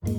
[0.00, 0.16] Velkommen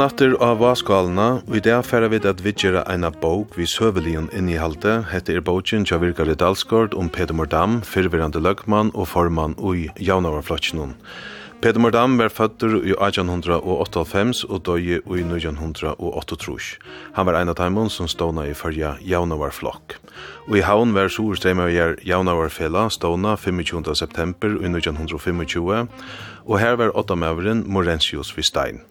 [0.00, 1.42] aftur av Vaskalna.
[1.48, 5.08] I dag færa vi at vi gjerra eina bok vi søvelien inn i halte.
[5.08, 10.92] Hette er boken til virkar Dalsgård om Peter Mordam, fyrverande løgman og formann ui javnavarflottsjonen.
[11.58, 16.78] Peter Mordam var fødder i 1898 og døg i 1938.
[17.16, 19.96] Han var en av dem som ståna i fyrja Javnavarflokk.
[20.46, 21.74] Og i havn var Sorstreim av
[22.06, 23.94] Javnavarfela ståna 25.
[23.94, 25.88] september i 1925,
[26.46, 28.84] og her var åtta maveren Morensius Vistein.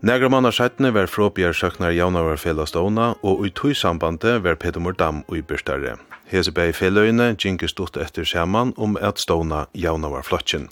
[0.00, 5.24] Nægra mannar sættene var fråbjer søknar Javnavarfela ståna, og i tog sambandet var Peter Mordam
[5.28, 5.98] ui Byrstare.
[6.30, 10.70] Hese bei feløyene ginkes stort etter saman om at ståna Javnavarflokken.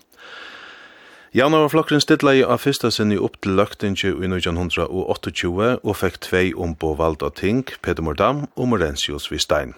[1.36, 6.94] Januarflokkeren stilla i av fyrsta sinni upp til løgtingi i 1928 og fekk tvei ombo
[6.96, 9.74] vald av ting, Peter Mordam og Morensius Vistein.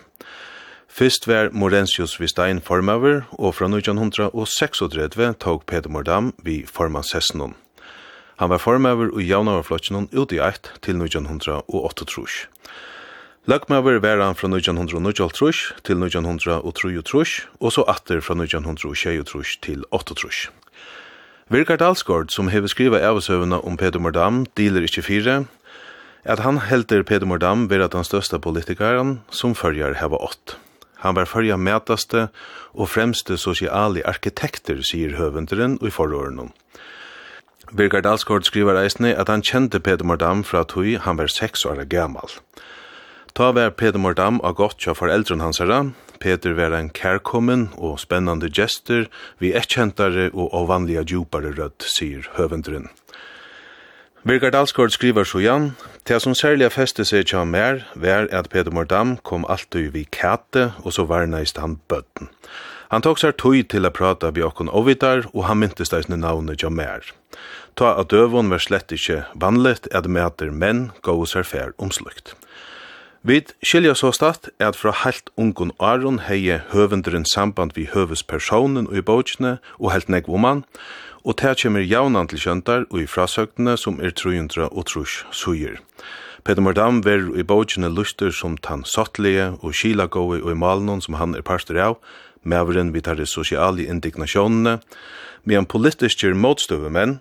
[0.86, 7.58] Fyrst var Morensius Vistein formaver, og fra 1936 tog Peter Mordam vi formansessnum.
[8.38, 12.06] Han var formaver i jaunarflokkeren ut i eit til 1908
[13.50, 20.59] Løgmøver var han fra 1908 til 1933, og så atter fra 1923 til 1938.
[21.50, 25.32] Virkar Alsgård, som hever skriva avsøvna om Peter Mordam, dealer ikkje fire,
[26.22, 30.54] at han helter Peter Mordam vera den største politikaren som følger heva ått.
[31.02, 32.28] Han var følger metaste
[32.70, 36.52] og fremste sosiale arkitekter, sier høvenderen og i forhåren
[37.74, 41.82] Birgard Alsgaard skriver eisne at han kjente Peter Mordam fra tui han var seks år
[41.90, 42.30] gammal.
[43.34, 45.90] Ta var Peter Mordam av godt kja foreldren hans herra,
[46.20, 49.06] Peter var en kærkommen og spennande gester,
[49.40, 52.90] vi ekkjentare og avvanliga djupare rødt, sier høvendren.
[54.20, 55.70] Birgard Alsgaard skriver så igjen,
[56.04, 60.74] «Til som særlig feste seg ikke mer, var at Peter Mordam kom alltid vi kæte,
[60.84, 62.28] og så var næst han bøtten.
[62.92, 66.60] Han tok seg tøy til å prate vi okken ovidar, og han myntes deisne navnet
[66.60, 67.06] ikke mer.
[67.80, 72.36] Ta at døvun var slett ikke vanligt at mæter menn gå og fær omslukt.»
[73.22, 78.96] Vi skilja så stadt at fra helt ungun Aron heie høvendren samband vi høvespersonen og
[78.96, 80.62] i bókene og heilt negv oman,
[81.20, 85.76] og ta kommer jaunan til kjöntar og i frasøktene som er 300 og trus suger.
[86.44, 91.20] Peter Mordam ver i bókene luster som tan sottlige og skilagåi og i malnon som
[91.20, 92.00] han er parster av,
[92.42, 94.80] maveren vi tar sosiale indignasjonene,
[95.44, 97.20] medan politiske motstøvemenn,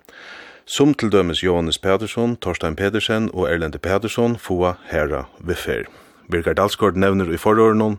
[0.70, 5.88] Som til dømes Johannes Pedersen, Torstein Pedersen og Erlende Pedersen få herra ved fer.
[6.30, 7.96] Birgard Dalsgaard nevner i forhåren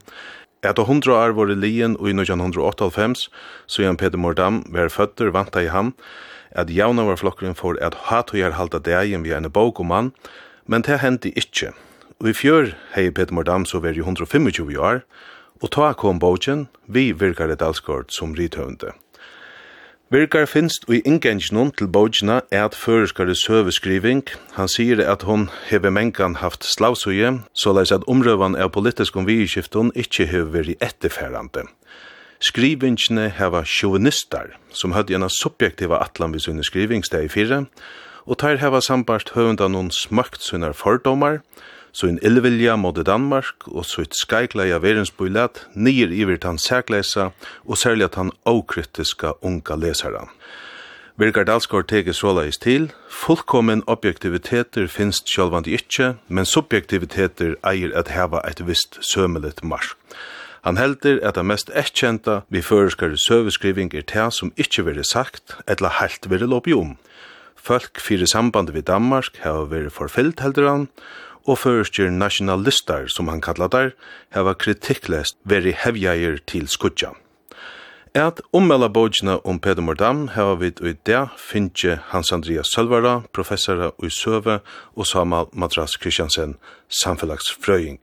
[0.64, 3.28] at å hundra år var i lien og i 1998,
[3.68, 5.92] så Jan Peter Mordam var føtter vanta i ham,
[6.56, 9.92] at jauna var flokkeren for at hat og gjør halta dagen er en bok om
[9.92, 10.16] mann,
[10.64, 11.74] men det hendte ikkje.
[12.24, 15.04] Og i fjør hei Peter Mordam så var i 125 år,
[15.60, 18.96] og ta kom boken vi virkar Dalsgaard som rithøvende.
[20.12, 24.26] Virkar finst i ingengjnum til bókina er at føreskare søveskriving.
[24.58, 30.28] Han sier at hon heve mengan haft slavsuje, såleis at omrøvan av politisk omvigiskiftun ikkje
[30.28, 31.64] heve veri etterferrande.
[32.44, 37.62] Skrivingene heva sjåvinistar, som hadde gjerne subjektiva atlan vid sunne skrivingsteg i fire,
[38.28, 41.40] og tar heva sambart høvenda noen smakt sunnar fordomar,
[41.92, 47.32] så en illvilja mot Danmark og så et skeikleia verensbøylet nyer iver tan særkleisa
[47.66, 50.28] og særlig at han okritiska unga lesara.
[51.20, 58.40] Virgar Dalsgaard teker såleis til, fullkommen objektiviteter finst sjálvand ikkje, men subjektiviteter eier at heva
[58.48, 59.98] eit visst sømelet marsk.
[60.62, 65.58] Han helder at det mest ekkjenta vi føreskare søveskriving er det som ikkje veri sagt,
[65.68, 66.96] eller heilt veri lopi om.
[67.58, 70.88] Folk fyrir samband vid Danmark har veri forfyllt helder han,
[71.46, 73.92] og føreskjer nationalistar, som han kallar der,
[74.36, 77.14] heva kritikklest veri hevjair til skudja.
[78.14, 83.94] Et ommela bojna om Peder Mordam heva vid ui det finnje Hans Andreas Sølvara, professora
[84.04, 84.60] ui Søve
[84.96, 86.58] og Samal Madras Kristiansen,
[86.90, 88.02] samfellagsfrøying.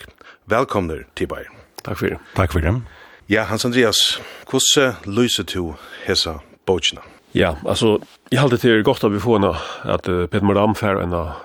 [0.48, 1.44] Velkomner, Tibar.
[1.84, 2.16] Takk fyrir.
[2.36, 2.80] Takk fyrir.
[3.28, 5.74] Ja, Hans Andreas, hvordan lyser du
[6.06, 7.04] hesa bojna?
[7.36, 7.98] Ja, altså,
[8.32, 9.52] jeg halte til godt at vi får henne
[9.84, 11.36] at uh, Peter Mordam fer en av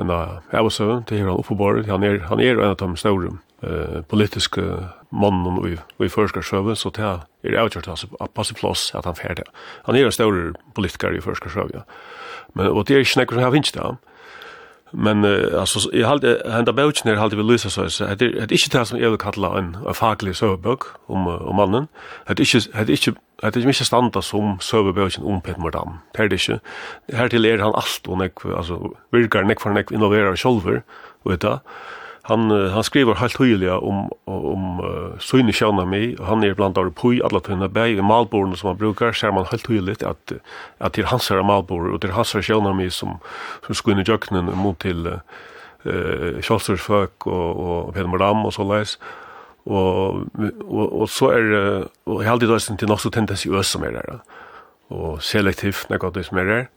[0.00, 1.88] en av avsøvn til her han oppebåret.
[1.90, 4.64] Han er, han er en av de store eh, politiske
[5.10, 9.46] mannen i, i førskarsøve, så det er avgjort altså, at passe plass at han ferdig.
[9.86, 10.38] Han er en stor
[10.76, 11.86] politiker i førskarsøve, ja.
[12.54, 13.88] Men, og det er ikke nekker som jeg finnes det,
[14.90, 18.54] Men uh, alltså jag hade hända bouchen där hade vi Luisa så så det hade
[18.54, 21.86] inte det som jag vill kalla en en faglig sövbok om om mannen.
[22.26, 23.12] det Hade inte hade inte
[23.42, 25.98] hade inte standa som sövboken om Peter Mordam.
[26.12, 29.90] Det Per det Här till er han allt och nek alltså virkar nek för nek
[29.90, 30.82] innoverar själver
[31.24, 31.58] vet du.
[32.28, 36.78] Han han skriver helt tydligt om om uh, syne sjåna mig och han är bland
[36.78, 40.32] annat på alla tunna berg i Malborn som man brukar ser man helt tydligt att
[40.78, 43.18] att till hans här malbor och till hans sjåna mig som
[43.66, 48.98] som skulle jöknen mot till eh Scholzersfök och och Madam och så läs
[49.64, 50.08] och
[50.68, 51.44] och och så är
[52.04, 54.18] och helt det där till något så tendentiöst som är där
[54.88, 56.68] och selektivt när det som är där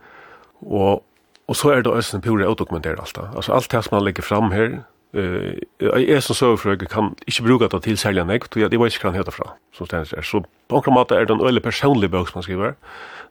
[0.60, 1.06] och
[1.46, 4.52] och så är det ösen pura odokumenterat allt alltså allt det som man lägger fram
[4.52, 4.84] här
[5.14, 9.08] Eh, jeg som sørfrøk kan ikke bruke det til særlig nek, for jeg vet ikke
[9.08, 10.24] hva han heter fra, som stendes er.
[10.24, 12.78] Så på en måte er det en øyelig personlig bøk som han skriver,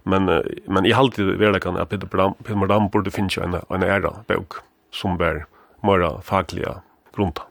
[0.04, 0.28] men,
[0.68, 4.60] men jeg halte verleggene at Peter Bram Peter Mordam burde finne en, en æra bøk
[4.92, 5.44] som bør
[5.82, 6.80] mora faglige
[7.16, 7.46] grunta.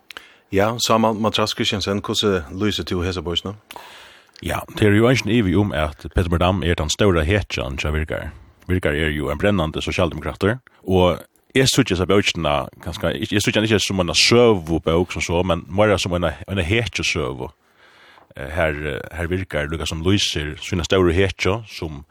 [0.52, 3.54] Ja, så saman Matras Kristiansen, hvordan lyser til hese bøysene?
[4.42, 7.94] Ja, det er jo ikke evig om at Peter Mordam er den større hetjan som
[7.94, 8.32] virkar.
[8.68, 11.20] Virkar er jo en brennande socialdemokrater, og
[11.56, 15.98] jeg synes ikke bøkene, kanskje, jeg synes ikke som en søvbøk som så, men mer
[15.98, 17.50] som en, en hetje søv.
[18.38, 22.04] Her, her virker det som lyser sånne større hetje, som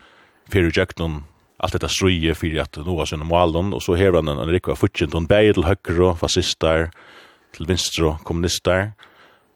[0.51, 1.23] fyrir jøkken,
[1.59, 5.15] allt detta struje fyrir at noa sinne malen, og så hever han en rikva futsint,
[5.15, 6.91] han beir til høyre, fascistar,
[7.55, 8.91] til vinstre, kommunister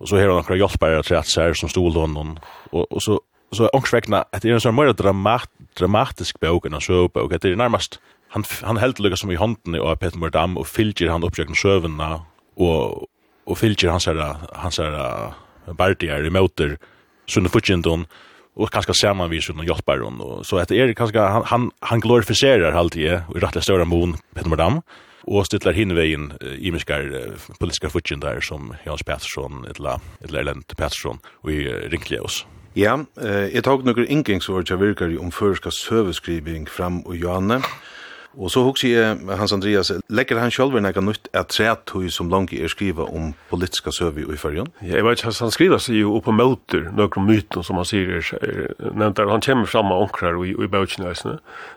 [0.03, 2.35] og så hever han akkurat hjelpare trætsar som stod honom,
[2.73, 3.19] og, og så,
[3.55, 7.45] så ångsvekna, at det er en sånn mer dramat, dramatisk bøk enn en søvbøk, at
[7.45, 8.01] det er nærmast,
[8.33, 12.11] han han helt lukka som i handen og Peter Mordam og fylgjer han oppsøkna sjøvna
[12.57, 13.09] og
[13.43, 16.77] og fylgjer han herra han herra bartier i motor
[17.27, 18.07] sunne futjendon
[18.55, 22.05] og kanskje saman vi sunne hjelpar hon og så etter er kanskje han han, han
[22.05, 24.83] glorifiserer halt i og rettla større mon Peter Mordam
[25.27, 27.07] og stillar hinvegin i miskar
[27.61, 31.63] politiska futjendar som Hans Pettersson etla etla Erlend Pettersson og i
[31.93, 32.43] Rinkleos.
[32.75, 37.61] Ja, eh, jeg tok noen inngangsord til virkar om førska søveskriving fram og Johanne,
[38.39, 42.63] Og så hugsi jeg, Hans Andreas, legger han sjálfur nekka nytt at trætøy som langi
[42.63, 44.71] er skriva om politiska søvi i fyrjon?
[44.81, 48.17] Ja, jeg vet ikke, han skriva seg jo på møter, nøkron myten som han sier
[48.19, 51.05] er, er nevnt der, han kommer fram av onkrar og i, i bøtjen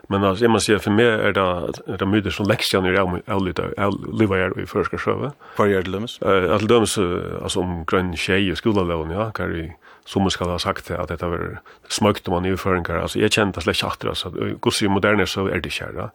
[0.08, 1.46] men altså, jeg må si, for meg er det,
[1.90, 5.32] er det myter som leksjan er avlytta, avlyva er i fyrska søvi.
[5.58, 6.18] Hva er det dømes?
[6.22, 6.96] Uh, Alt dømes,
[7.42, 9.74] altså om grønn tjei i skolalavn, ja, hva er
[10.06, 11.60] som man skal ha sagt at dette var
[11.92, 13.02] smøkt om man nyføringer.
[13.02, 14.32] Altså, jeg kjente slett ikke atter, altså.
[14.62, 16.10] gos i moderne så er det kjære.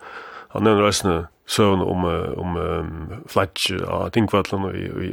[0.56, 2.08] Han nevner også søvn om,
[2.40, 5.12] om um, flatsch av Tingvallen og i, i,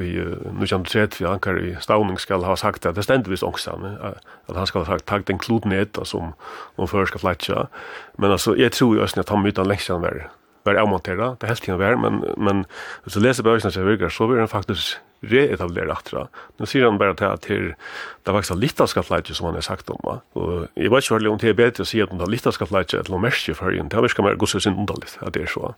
[0.00, 0.12] i
[0.52, 3.68] nu kjent tret vi ankar i Stavning skal ha sagt at det stender visst ångst
[3.68, 6.32] at han skal ha sagt takk den kloden et, som om,
[6.76, 7.66] om før skal flatcha.
[8.18, 10.26] Men altså, jeg tror jo at han mytan lengst han var
[10.64, 12.62] var avmontera, det helst tiden var, men, men
[13.04, 14.96] hvis du leser bøkene som virker, så blir den faktisk
[15.30, 16.26] reetablera atra.
[16.60, 19.66] Nu sier han bare til at det er faktisk litt av skattleitje som han har
[19.66, 20.00] sagt om.
[20.08, 22.56] Og jeg vet ikke om det er bedre å si at det er litt av
[22.56, 23.88] skattleitje eller noe mersk i fargen.
[23.88, 25.74] Det er virkelig mer gosser sin underligt at det er så.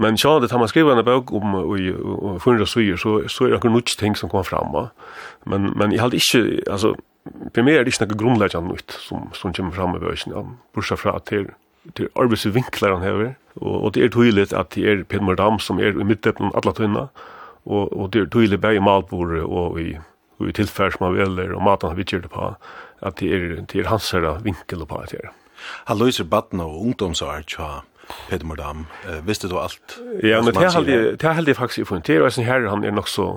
[0.00, 3.58] Men ja, det tar man skriva en bøk om i 400 suger, så, så er
[3.60, 4.72] det noen ting som kommer fram.
[5.44, 6.94] Men, men jeg hadde ikke, altså,
[7.26, 10.38] for meg er det ikke noe grunnleggende nytt som, som kommer fram i bøkene.
[10.38, 10.46] ja.
[10.72, 11.50] bortsett fra til,
[11.98, 15.92] til arbeidsvinkler han hever, og, og det er tydelig at det er Pedmordam som er
[15.92, 17.06] i midten av alle tøyene,
[17.66, 19.94] og, og det er tydelig bare i malbordet og i,
[20.38, 22.54] og i tilfær som man velger og maten han gjør det på,
[23.02, 25.32] at det er, det er hans her vinkel på det her.
[25.86, 27.82] Han løser baden og ungdomsår tja,
[28.28, 28.86] Peter Mordam.
[29.04, 29.98] uh, visste du alt?
[30.22, 32.06] Ja, men det er heldig faktisk i funnet.
[32.06, 33.28] Det er også her han er nok så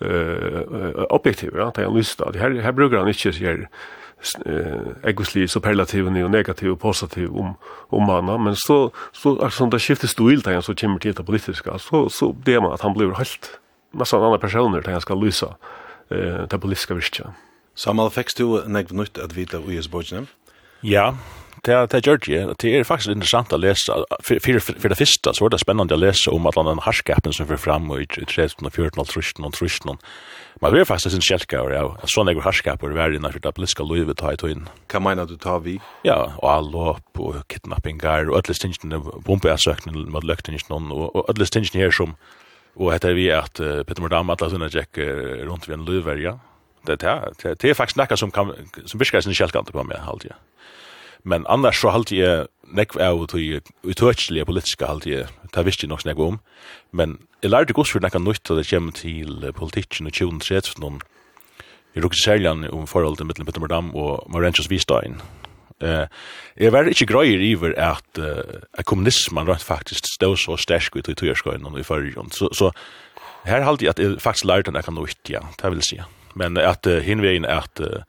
[0.00, 2.40] uh, objektiv, ja, det er han lyst til.
[2.40, 3.66] Her, her bruker han ikke sier
[4.46, 7.56] eh egosli superlativ og negativ og positiv om
[7.92, 11.78] om han men så så alltså det skiftar stil där så kommer till det politiska
[11.78, 15.56] så så det man att han blir helt nästan andra personer där jag ska lysa
[16.10, 17.34] eh det politiska virkja.
[17.74, 20.26] Samal fix du nekv nytt at vita i Esbojne?
[20.82, 21.14] Ja,
[21.66, 22.54] det det gjør jeg.
[22.62, 23.92] Det er faktisk interessant å lese.
[24.22, 27.48] For, for, det første så var det spennende å lese om at den harskapen som
[27.48, 29.98] fyrir fram i 13, 14, 13, 13.
[30.62, 32.08] Man blir faktisk sin kjelka over, ja.
[32.08, 34.68] Sånn eger harskaper var innenfor det politiske livet ta i tøyen.
[34.88, 35.76] Hva mener du ta vi?
[36.06, 41.92] Ja, og allåp og kidnappingar og alle stingene, bombeasøkene mot løktingene og alle stingene her
[41.92, 42.16] som
[42.76, 46.38] Och heter vi at uh, Peter Mordam alla sina jack runt vid en lövärja.
[46.86, 48.52] Det det, det är faktiskt nekka som kan
[48.84, 50.26] som viskar sin skälkant på mig halt.
[51.22, 55.04] Men annars så halt jag neck ut i utöchliga politiska halt.
[55.04, 56.38] Det visste jag nok nekva om.
[56.90, 61.00] Men jeg lærte gos for nekka nytt att det kommer till politikken og 2013 någon.
[61.92, 65.22] Jag råkade sälja om förhållandet mellan Peter Mordam och Maurentius Vistein
[65.80, 66.06] Eh,
[66.56, 68.38] jeg var inte grøyer iver att uh,
[68.72, 72.30] att kommunismen rett faktiskt stod så stark ut i tøyerskøyene og i förrjon.
[72.32, 72.72] Så, så
[73.44, 76.04] här hållt jag att jeg faktiskt lærte den kan nå ikke, ja, det vill säga.
[76.34, 78.02] Men att uh, är att uh,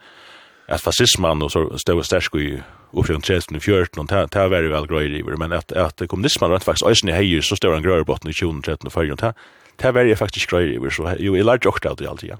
[0.67, 2.61] att fascismen och så stod stark i
[2.93, 6.85] uppifrån tjänsten i fjörten och det var väl grejer iver, men att at kommunismen faktiskt
[6.85, 9.33] faktisk i hejer så stod han grøyer botten i 20, 13 och 14,
[9.75, 12.35] det var faktiskt grejer grøyer iver, så jo, jeg lærte också allt i allt, ja.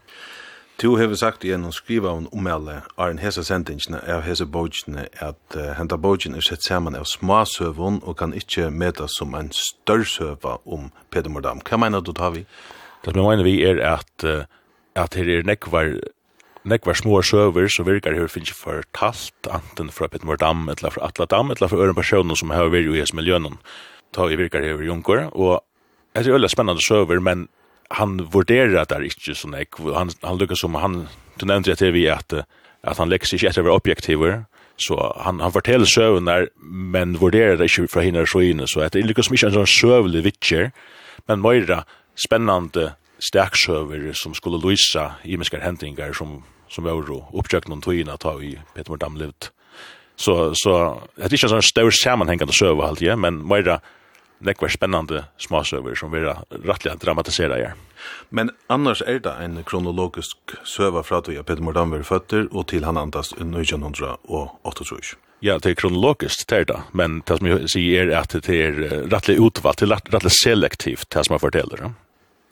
[0.77, 5.07] Du har sagt igjen og skriva om omelde av en hese sendingsne av hese bogene
[5.25, 9.49] at uh, henta bogen er sett saman av smasøvun og kan ikkje metas som en
[9.49, 11.63] størrsøva om Peter Mordam.
[11.65, 12.45] Hva meina du, Tavi?
[13.01, 14.45] Det som jeg mener vi er at, uh,
[14.93, 15.95] at her er nekvar
[16.61, 21.09] nekvar små søver så virkar her finnes ikke fortalt anten fra Peter Mordam eller fra
[21.09, 23.57] Atladam eller fra øren personer som har vært i hese miljøen.
[24.13, 25.63] Ta i virkar her i Junker og
[26.13, 27.47] Det är veldig spännande søver, men
[27.89, 29.69] han vurderar där inte så nek.
[29.95, 32.33] Han han lyckas som han du nämnde att vi att
[32.81, 34.45] att han lägger sig efter över objektiver.
[34.77, 36.49] Så han han fortæller där,
[36.93, 39.53] men vurderar det inte för hinner så inne så att det lyckas som inte en
[39.53, 40.71] sån sövlig vitcher
[41.25, 41.83] men mera
[42.27, 48.41] spännande stärksöver som skulle lysa i mänskliga händingar som som var uppsökt någon tøyna ta
[48.41, 49.51] i Peter Damm levt
[50.15, 53.79] så så det är inte en sån stor sammanhängande söver allt ja men mera
[54.39, 57.75] nekvar spennande småsøver som vi rettelig dramatisera her.
[58.29, 62.85] Men annars er det en kronologisk søver fra til Peter Mordan var føtter og til
[62.85, 65.17] han antas 1938.
[65.41, 68.57] Ja, det er kronologiskt det er det, men det som jeg sier er at det
[68.57, 68.79] er
[69.11, 71.91] rettelig utvalgt, det er rettelig selektivt det som jeg forteller.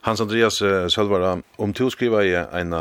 [0.05, 0.61] Hans Andreas
[0.93, 2.75] Sølvara, om du skriver i en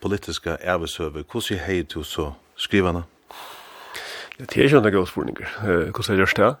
[0.00, 3.02] politiska ævesøve, hvordan hei du så skrivarna?
[4.36, 5.38] Det er ikke en god spørning.
[5.62, 6.54] Hvordan er det?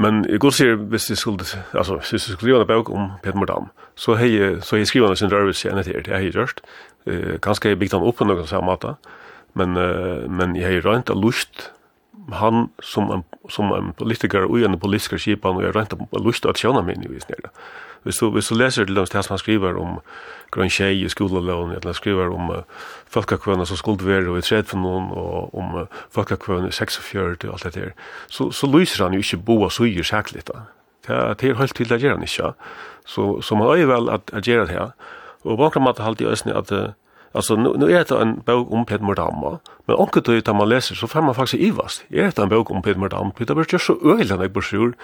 [0.00, 3.10] Men jeg går sier, hvis jeg skulle, altså, hvis jeg skulle skrive en bøk om
[3.22, 6.14] Peter Mordam, så har jeg, så har jeg skrivet en sin rørelse enn etter, det
[6.14, 6.64] har jeg gjort.
[7.06, 8.96] Eh, kanskje jeg bygde han opp på noen samme måte,
[9.54, 11.68] men, uh, men jeg har rønt av lust
[12.32, 16.60] han som en, som en politiker og en politiker skipan og er rent lyst at
[16.60, 17.52] sjåna min i vis nere.
[18.04, 19.98] Hvis du, hvis du leser til dem som han skriver om
[20.52, 24.44] grønn tjei i skolelån eller han skriver om uh, folkekvøna som skuld være og i
[24.44, 27.94] tred for noen, og om uh, folkekvøna i 46 og alt det der,
[28.28, 30.66] så, så lyser han jo ikke bo og suger sækligt da.
[31.06, 32.52] Det er, det er helt til det gjør han ikke.
[33.04, 34.92] Så, så man er jo vel at, at gjør det her.
[35.44, 36.92] Og på en måte halte jeg øsne at uh,
[37.34, 39.58] Alltså nu, nu är det en bok om Peter Mordam.
[39.86, 42.04] Men om du tar man läser så får man faktiskt ivast.
[42.08, 43.30] Är det en bok om Peter Mordam?
[43.38, 43.98] Det blir ju så
[44.36, 44.94] när jag bor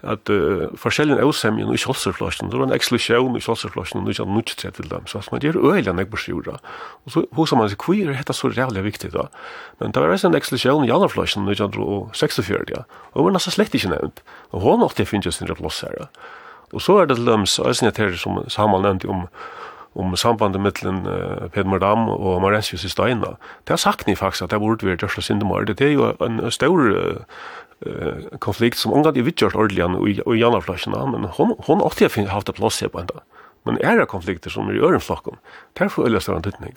[0.00, 2.50] att uh, forskellen osämjen och kjolserflasjen.
[2.50, 5.02] Det var en exklusion i kjolserflasjen och nu kan nu inte till dem.
[5.06, 5.56] Så man gör
[5.92, 6.56] när jag brosjur.
[7.04, 9.12] Och så hosar man sig queer är detta så jävla viktigt.
[9.12, 9.28] Då.
[9.78, 12.58] Men det var en exklusion i andra flasjen nu kan och 64.
[12.66, 12.84] Ja.
[13.12, 14.22] Och var nästan slett inte nämnt.
[14.50, 16.08] Och hon har det finns just en plats här.
[16.72, 19.28] Och så är det löms, och jag syns det som Samman nämnt om
[19.92, 23.36] om sambandet mellom uh, Peder Mardam och Marensius i Steina.
[23.64, 25.62] Det har sagt ni faktiskt att det borde vara Dörsla Sindemar.
[25.62, 26.90] Det är ju en stor
[27.86, 29.84] uh, konflikt som omgått i vittgjort ordelig
[30.26, 33.14] och i januarflascherna, men hon, hon har alltid haft det plats här på enda.
[33.62, 35.36] Men är det konflikter som er i öronflocken?
[35.72, 36.74] Därför är det större antydning.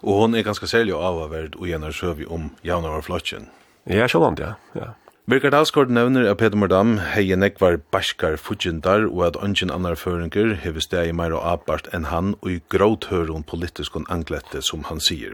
[0.00, 1.90] Och hon är ganska sälj och avvärd och gärna
[2.28, 3.46] om januarflascherna.
[3.84, 4.54] Ja, så långt, ja.
[4.72, 4.94] ja.
[5.26, 10.52] Birgit Alsgaard nevner at Peter Mordam hei nekvar baskar fudjindar og at ungen annar føringer
[10.62, 15.00] hever steg meir og apart enn han og i gråt høron politiskon anglette som han
[15.02, 15.32] sier.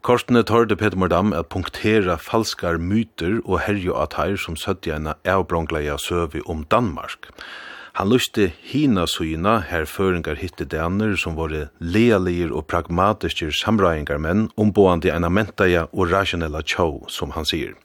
[0.00, 5.10] Kortene tørde Peter Mordam at punktera falskar myter og herjo at her som sødja enn
[5.28, 7.28] avbrongleia søvi om Danmark.
[8.00, 14.48] Han luste hina suyna her føringar hitte daner som våre lealir og pragmatiske samræingar menn
[14.56, 17.76] omboande enn mentaja og rasjonella tjau, som han sier.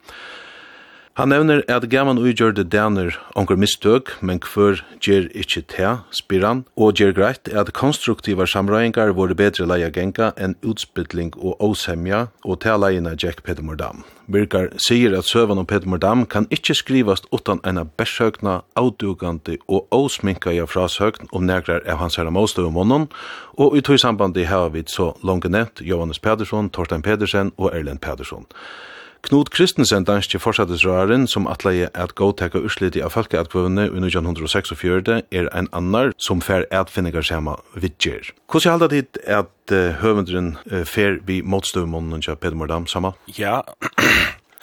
[1.14, 6.62] Han nevner at gaman uigjørde daner onker mistøk, men kvør gjer ikkje te, spyr han,
[6.74, 12.64] og gjer greit at konstruktiva samrøyngar vore bedre leia genka enn utspytling og åsemja, og
[12.64, 14.02] te leina Jack Pedmordam.
[14.26, 20.50] Birkar sier at søvan om Pedmordam kan ikkje skrivast utan ena besøkna, avdugande og åsminka
[20.50, 23.06] i frasøkn om negrar av hans herra målstøv om honom,
[23.62, 28.02] og i tog sambandi heva vi så langt nevnt Johannes Pedersen, Torstein Pedersen og Erlend
[28.02, 28.50] Pedersen.
[29.24, 35.70] Knut Kristensen, danske forsattesrøren, som atleie at gåteka ursliti av folkeatkvøvene i 1946, er ein
[35.72, 38.34] annar som fer atfinningar sema vidger.
[38.52, 43.14] Hvordan halda dit at uh, høvendren uh, fer vi motstøvmånen til Peter Mordam sama?
[43.40, 43.62] Ja,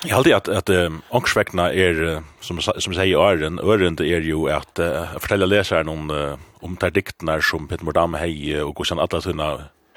[0.05, 3.59] Jeg halde at, at um, ångsvekna er, som, som sier i åren,
[3.97, 8.17] det er jo at uh, fortelle leseren om, uh, om der diktene som Peter Mordam
[8.17, 9.51] hei og hvordan alle tunne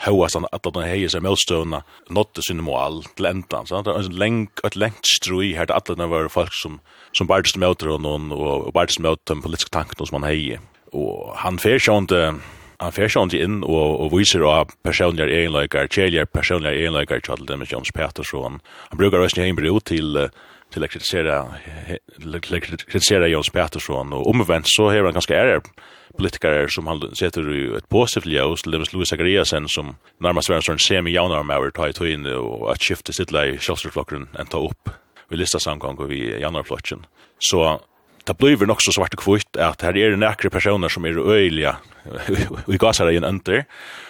[0.03, 1.83] høyast han at han heier seg møllstøvna
[2.13, 5.77] nådde sin mål til enda Så det er en lengt, et lengt strui her til
[5.77, 6.79] at det var folk som,
[7.13, 10.60] som bardest møter noen og bardest møter den politiske tanken som han heier.
[10.93, 12.36] Og han fer sjående
[12.83, 17.55] han fer sjående inn og, og viser av personlige egenløyker, kjeljer personlige egenløyker til det
[17.62, 18.60] med Jons Petersson.
[18.89, 20.17] Han brukar røysen heimbry til
[20.74, 21.46] till att kritisera
[22.88, 25.62] kritisera Jons Pettersson och omvänt så har han ganska ärr
[26.18, 30.56] politiker som han sätter ju ett positivt ljus till Lewis Louis Zachariasen som närmast var
[30.56, 33.58] en sån semi jaunar med att ta i in och att skifta sitt läge i
[33.58, 34.89] Kjellströmflocken ta upp
[35.30, 37.06] vi listar samgång och vi jaunarflocken
[37.39, 37.82] så
[38.25, 41.32] det blir nog så svart och kvitt att här är det näkra personer som är
[41.32, 41.75] öjliga
[42.65, 43.65] och gasar i en under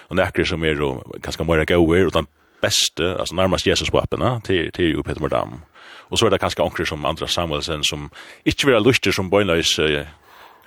[0.08, 2.26] och näkra som är ganska mer gåer och den
[2.62, 5.62] bästa, alltså närmast Jesus-vapen till, till Peter Mordam.
[6.14, 8.10] Og så er det kanskje anker som Andra Samuelsen, som
[8.46, 10.04] ikke vil ha lyster som bøgnløys uh,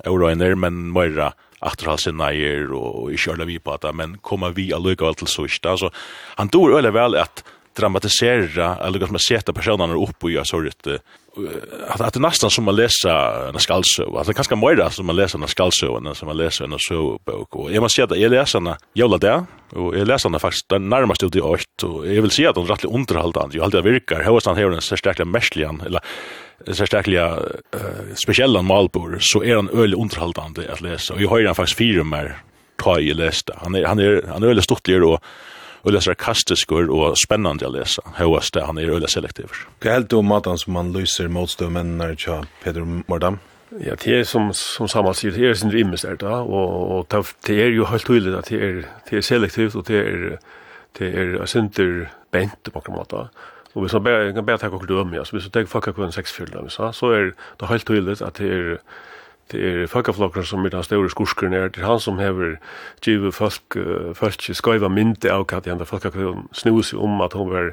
[0.04, 1.30] euroiner, men møyra
[1.64, 5.76] atterhalsinneier og ikke øyla vi på at men kommer vi allukka vel til sørsta.
[5.78, 5.92] Så
[6.36, 7.44] han dår øyla vel at
[7.76, 10.90] dramatisera, eller som er seta personene opp i et sånt
[11.88, 15.48] att att nästan som att läsa en skallsö alltså kanske mer som man läser en
[15.48, 18.60] skallsö än som man läser en så bok och jag måste säga att jag läser
[18.60, 22.22] den jävla där och jag läser den faktiskt den närmaste ut i åt och jag
[22.22, 25.24] vill säga att den rättligt underhållande jag alltid virkar hos han har den så starka
[25.24, 26.00] mäskligen eller
[26.72, 27.38] särskilt uh,
[28.14, 32.04] speciella malbor så är han öle underhållande att läsa och jag har den faktiskt fyra
[32.04, 32.36] mer
[32.76, 35.20] ta i lästa han är han är han är öle stortlig och
[35.86, 38.02] ulla sarkastisk og spennande å lesa.
[38.18, 39.52] Høyast det, han er ulla selektiv.
[39.82, 43.38] Hva helt om maten som man lyser motstøvmennene tja Peter Mordam?
[43.82, 47.32] Ja, det er som, som Samal sier, det er sin rimmes der da, og, og
[47.48, 48.78] det er jo helt tydelig at det er,
[49.08, 50.38] det er selektivt, og det er,
[50.98, 53.26] det er sinter bent på noen måte.
[53.74, 56.70] Og hvis man bare, kan bare ta dømme, altså hvis man tar fucka kvann 6-4,
[56.70, 58.78] så er det helt tydelig at det er,
[59.52, 62.56] Det er folkaflokkar som er den store skurskeren er, det er han som hever
[63.04, 63.76] givet folk,
[64.18, 67.70] folk skøyva mynte av hva det enda folkakvill snus om at hun var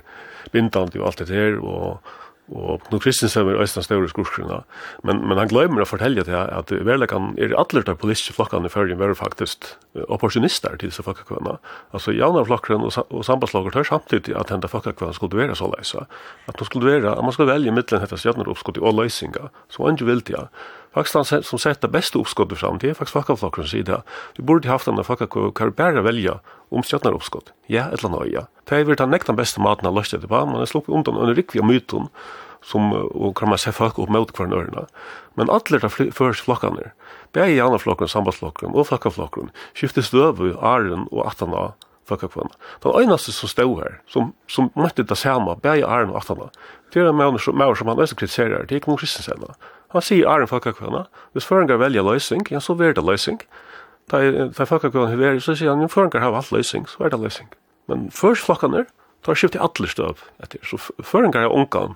[0.54, 2.04] bindant og alt det her, og
[2.52, 4.60] og Knut Kristensen er øyne større skurskrona,
[5.08, 8.74] men, men han glemmer å fortelle til at verlekan er alle de politiske flokkene i
[8.74, 9.70] førjen var faktisk
[10.12, 11.56] opportunister til disse flokkakvøna.
[11.96, 16.06] Altså jauna flokkeren og, og sambandslager tør samtidig at henda flokkakvøna skulle være så leisa.
[16.52, 19.48] At man skulle være, at man skulle velge midtelen hetta stjønner oppskott i og løysinga,
[19.72, 20.48] som han ikke vil til, ja.
[20.94, 24.02] Faktisk han som sett det beste oppskottet fram det er faktisk fakkaflokkeren sida.
[24.38, 26.38] Vi burde haft han av fakkaflokkeren, kan bare velja
[26.70, 27.54] om stjøtnar oppskott.
[27.72, 28.46] Ja, et eller annet, ja.
[28.70, 31.18] Det er vært han nekta beste maten av løst etter på, men han sluppet undan
[31.18, 32.10] under rikvi av myten,
[32.64, 34.86] som, og kan man se folk opp mot hver nørna.
[35.40, 36.92] Men alle der først flokkene,
[37.36, 41.72] begge andre flokkene, sambandsflokkene og fakkaflokkeren, skiftes støve, æren og atana
[42.08, 42.54] fakkakvann.
[42.84, 46.52] Den eneste som stod her, som, som møtte det samme, begge æren og atana,
[46.94, 47.40] det er en maur
[47.76, 49.56] som han også kritiserer, det er ikke noen kristensenna.
[49.94, 53.42] Han sier Aron Folkakvøna, hvis føringar velger løsning, ja, så er det løsning.
[54.12, 57.20] Da, da Folkakvøna hever, så sier han, ja, føringar har alt løsning, så er det
[57.22, 57.50] løsning.
[57.92, 58.86] Men først flokkene,
[59.24, 60.64] da har skiftet alle støv etter.
[60.66, 61.94] Så føringar er ungan.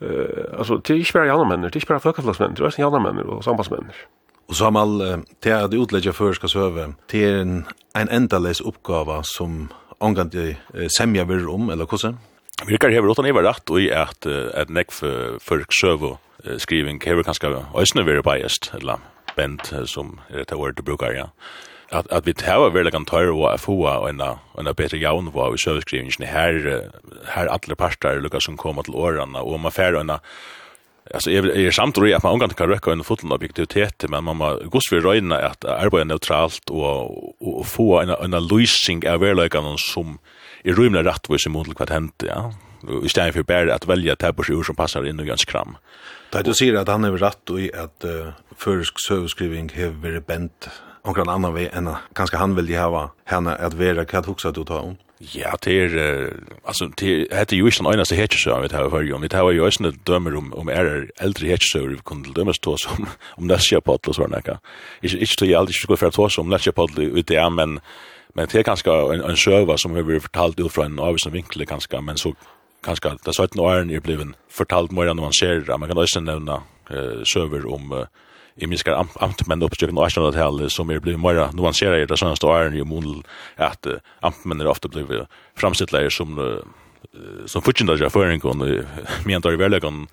[0.00, 2.70] Uh, altså, det er ikke bare janne menner, det er ikke bare folkeflagsmenner, det er
[2.70, 4.00] også janne menner og sambandsmenner.
[4.50, 4.96] Og Samal,
[5.44, 7.52] til at utlegge førska søve, til en,
[7.94, 9.68] en endales oppgave som
[10.00, 10.56] omgang til
[10.90, 12.18] semja vir om, eller hvordan?
[12.66, 14.98] Virkar hever åttan iver rett og i at, at nekv
[15.44, 19.00] folk søve uh, skriving hever kanskje øyne være biased, eller
[19.36, 21.26] bent som er det ord du brukar, ja.
[21.92, 25.58] At, at vi tar veldig kan tørre og få en, en bedre jaun var i
[25.58, 26.26] søvskrivingen.
[26.26, 26.86] Her,
[27.34, 30.10] her alla parter Lucas som kommer til årene, og man færre en
[31.14, 34.36] Alltså är är samt då att man omgång kan röka en fotboll objektivitet men man
[34.36, 39.78] måste gå för röjna att arbeta neutralt och och få en en lösning av verkligen
[39.78, 40.18] som
[40.64, 42.52] i vad som mot vad hänt ja
[43.02, 45.76] i stedet for bare at velja tæpers ur som passar inn i Jøns kram.
[46.32, 50.70] Da du sier at han er rett i at uh, førsk søvskriving har vært bent
[51.02, 54.82] omkran annan vei enn kanskje han vil ha henne at vera hva huksa du ta
[54.84, 54.98] om?
[55.34, 58.92] Ja, det er, uh, altså, det heter jo ikke den eneste hetsjøsøver vi tar i
[58.94, 59.22] førgen.
[59.22, 62.86] Vi tar jo også dømer om, om er eldre hetsjøsøver vi kunne dømes til oss
[62.88, 64.56] om, om Nesjapotl og sånn, ikke?
[65.02, 67.80] Ikke til jeg aldri skulle være ta oss om Nesjapotl ut det, men
[68.34, 71.32] men det er kanskje en, en søva som vi har fortalt ut fra en avvisen
[71.34, 72.30] vinkel kanskje, men så
[72.84, 75.64] kanskje det 17 åren er blevet fortalt mer enn man ser.
[75.70, 78.06] Man kan også nevne eh, søver om uh,
[78.60, 82.18] i minskar am amtmenn oppstøkken og asjonat helle som er blivet mer nuanserer i det
[82.18, 83.22] sønnaste åren i mål
[83.56, 86.60] at uh, amtmenn er ofte blivet framstittleir som uh,
[87.50, 88.60] som fortjentare av føring og
[89.26, 90.04] mentar i verleggen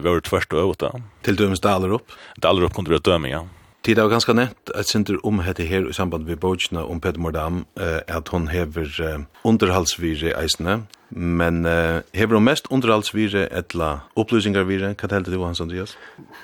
[0.00, 0.92] var tvert og øvete.
[1.26, 2.14] Til dømes daler opp?
[2.40, 3.42] Daler opp kunne det døme, ja.
[3.82, 7.18] Tid er ganska nett et sinter om hette her i samband med Bojna om Peter
[7.18, 13.90] Mordam eh, at hon hever eh, underhalsvire eisne, men eh, hever hon mest underhalsvire etla
[14.14, 15.96] opplysningarvire, hva helte det var hans Andreas?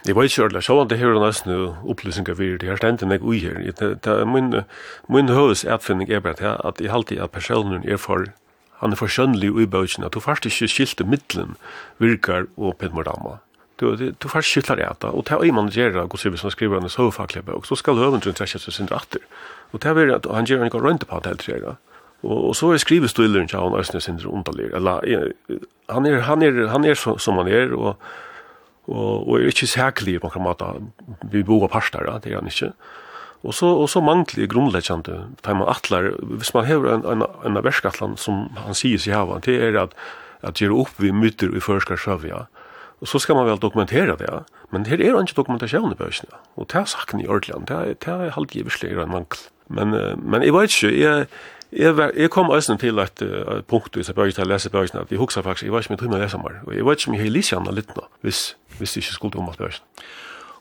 [0.08, 1.54] Jeg vet ikke ordentlig, så det hever hon nesten
[1.86, 4.26] opplysningarvire, det er stendt enn jeg ui her.
[4.26, 4.64] Min,
[5.06, 8.32] min høys etfinning er bare at jeg halte at personen er for
[8.82, 11.54] han er for skjønnelig ui bøtjen, at du først ikke skilte middelen
[12.02, 13.38] virkar og Peter Mordama.
[13.78, 16.50] Du, du, du får skytla det att och ta i man gjør det, hvis man
[16.50, 19.22] skriver en så facklig bok så ska skal tror trekke seg sin åter
[19.70, 21.76] och det vill att han ger en runt på det tror jag
[22.20, 24.72] och och så er skrivestulleren til han Østnes sin underlig.
[24.74, 25.32] Eller,
[25.88, 27.96] han är han är han är som, som han är och
[28.88, 30.70] og, og er ikke særkelig på noen måte.
[31.32, 32.72] Vi bor på parster, det er han ikke.
[33.46, 36.10] Og så, og så mangler grunnleggjende, da man atler,
[36.40, 39.94] hvis man har en, en, en verskatland som han sier seg hava, det er at,
[40.42, 42.46] at gjøre opp vi myter i førskar sjøvja,
[43.00, 44.40] Og så skal man vel dokumentere det, ja.
[44.74, 47.94] men her er ikke dokumentasjon i bøkene, og det er saken i Ørtland, det er,
[47.94, 49.44] det er halvt giverslig en mangel.
[49.68, 51.26] Men, men jeg vet ikke, jeg,
[51.72, 55.04] jeg, var, jeg kom også til et, et punkt i bøkene til å lese bøkene,
[55.06, 56.98] at jeg husker faktisk, jeg var ikke med tøyme å lese mer, og jeg vet
[56.98, 58.42] ikke om jeg har lyst lisjene litt nå, hvis,
[58.80, 60.10] hvis jeg ikke skulle om at bøkene.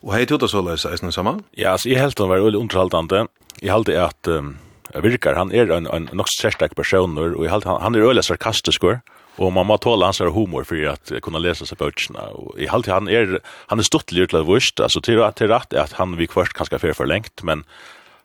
[0.05, 1.41] Og hei, tog tøyta så lese eisen sammen?
[1.57, 3.25] Ja, altså, jeg helt å være veldig underholdende.
[3.63, 4.53] Jeg halte at um,
[4.93, 8.23] Virkar, han er en, en nok sterk person, og jeg halte han, han er veldig
[8.27, 8.99] sarkastisk, og
[9.37, 12.19] Och man måste tåla hans humor för att kunna läsa sig böckerna.
[12.19, 14.79] Och i allt han är han är stottlig till vurst.
[14.79, 17.63] Alltså till att till rätt att han vi först kanske för förlängt men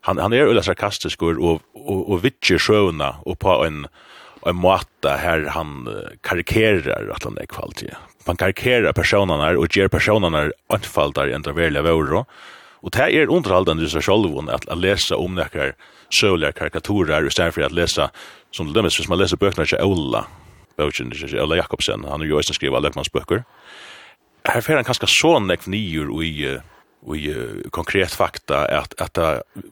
[0.01, 3.87] han han är ölla sarkastisk och och och, och vitcher sköna och på en
[4.45, 5.89] en måte här han
[6.21, 7.95] karikerar att han är kvalitet.
[8.25, 12.25] Man karikerar personerna och ger personerna anfallar i intervjuer våro.
[12.81, 15.73] Och det är underhållande så själv att, att läsa om några
[16.19, 18.09] sövliga karikaturer istället för att läsa
[18.51, 20.25] som det med hvis man läser böckerna till Ola
[20.79, 23.43] Bøkjen, Ulla Jakobsen, han er jo også skriver løkmannsbøker.
[24.49, 26.55] Her fer han kanskje så nekv nyer og i,
[27.15, 27.33] i
[27.75, 29.19] konkret fakta at, at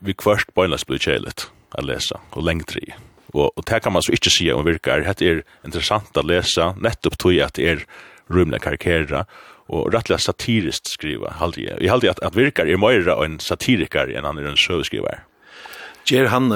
[0.00, 2.86] vi kvart bøgnløs blir kjelet å lese, og lengtri.
[3.32, 5.04] Og, og det kan man så ikke si om virkar.
[5.16, 7.86] Det er interessant å lese, nettopp tog at det er
[8.32, 9.24] rumle karikera,
[9.72, 11.78] og rettelig satirist skriva, halde jeg.
[11.80, 15.22] Jeg halde at, at virkar er møyra og en satirikar enn han er en søvskriver.
[16.08, 16.50] Gjer han,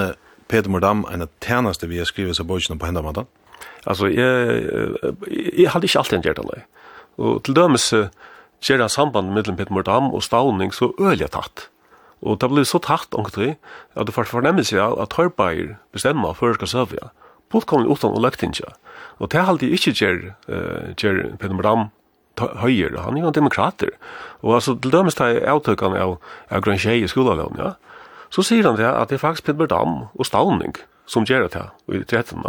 [0.51, 3.29] Peter Mordam, en av tjeneste vi har skrivet seg bøkene på hendamandan?
[3.87, 4.65] Altså, jeg,
[5.59, 6.63] jeg hadde ikke alltid gjort det, nei.
[7.17, 7.87] Og til dømes
[8.65, 11.69] gjør det samband mellom Peter Mordam og Stavning så øyelig tatt.
[12.25, 13.57] Og det ble så tatt omkring
[13.95, 17.11] at det var fornemmelse av at Hørbeier bestemmer før skal søve.
[17.53, 18.73] Påkommelig uten å løgte ikke.
[19.21, 21.89] Og det hadde ikke gjør, uh, gjør Peter Mordam
[22.37, 23.05] høyere.
[23.05, 23.93] Han er jo en demokrater.
[24.43, 26.17] Og altså, til dømes tar jeg avtøkene av,
[26.51, 27.75] av Grønn Kjei i skolen, ja.
[28.35, 30.75] Så sier han det at det er faktisk Peter Mordam og Stavning
[31.07, 32.43] som gjør det her i 13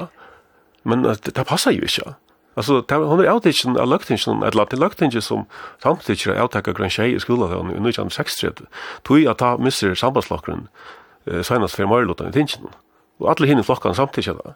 [0.88, 2.14] men det passer jo ikke.
[2.58, 5.46] Alltså det hon är outage av löktingen att låta löktingen som
[5.84, 8.62] samtidigt är outage grön tjej i skolan då nu kan sex träd.
[9.04, 10.68] Tui att ta missar sambandslockren
[11.26, 12.68] eh senast för mer lutan tingen.
[13.20, 14.54] Och alla hinner flockan samtidigt då.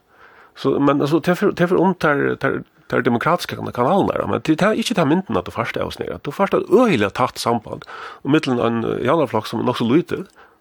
[0.55, 4.73] Så men alltså därför därför om tar tar tar demokratiska kanalen där men det är
[4.73, 6.19] inte ta mynden att du första avsnära.
[6.21, 7.85] Du första öhliga tatt samband
[8.23, 10.15] och mellan en jävla flock som är nog så lite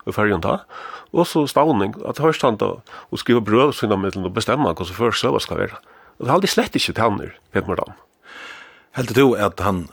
[0.07, 0.61] i färgen ta.
[1.11, 4.85] Och så stavning, att hörst han då och skriva bröv sina mittlen och bestämma hur
[4.85, 5.79] så för söva ska vara.
[6.21, 7.95] Og det har aldrig slett ikke tänner, Peter Mordam.
[8.93, 9.89] Helt du att han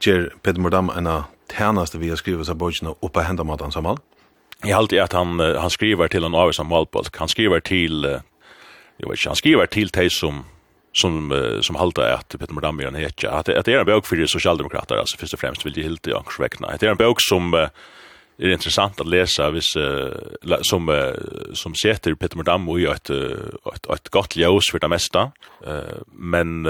[0.00, 3.72] ger Peter Mordam en tjänaste vi har skrivit så bogen upp på hendene mot han
[3.72, 3.96] sammen?
[4.64, 7.16] Jeg har alltid att han, han skriver till en avsam valpolk.
[7.16, 8.04] Han skriver till,
[8.96, 10.44] jag vet ikke, han skriver till de som
[10.92, 13.30] som som halta att Peter Mordam är en hetja.
[13.30, 16.06] Att, att det är en bok för socialdemokrater alltså först och främst vill det helt
[16.06, 16.76] jag väckna.
[16.80, 17.68] Det är en bok som
[18.40, 19.76] det är intressant att läsa vis
[20.62, 21.12] som
[21.52, 25.32] som sätter Peter Mordam i ett ett ett gott ljus för det mesta.
[25.66, 26.66] Uh, men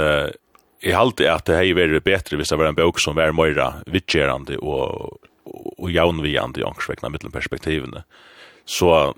[0.82, 3.32] i allt är att det här är bättre vis det var en bok som var
[3.32, 5.18] mera vitcherande och
[5.78, 7.94] och jaunviande i angsväckna mittelperspektiven.
[8.64, 9.14] Så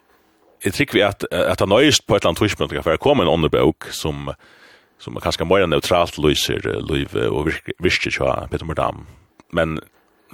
[0.65, 3.85] jag tycker vi att att han nöjst på ett land twitchpunkt för komma en underbok
[3.91, 4.35] som
[4.99, 9.07] som kanske mer neutralt lyser liv och virke virke Peter Mordam.
[9.53, 9.81] Men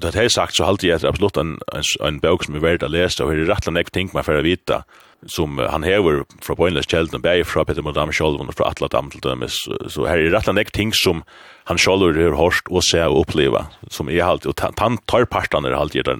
[0.00, 2.90] det har sagt så halt jag absolut en en, en bok som är värd att
[2.90, 4.84] läsa och det är rätt lätt tänkt man för att vita
[5.26, 9.20] som han häver från Pointless Sheldon Bay från Peter Madame Scholven och från Atlas Amtel
[9.20, 9.52] dömes
[9.88, 11.22] så här är rätt lätt ting som
[11.64, 15.64] han Scholver har hört och se och uppleva som är halt och han tar parten
[15.64, 16.18] är halt det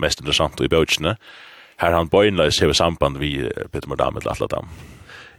[0.00, 1.14] mest intressant i boken
[1.76, 4.68] här han Pointless har samband vi Peter Madame eller Atlas Dam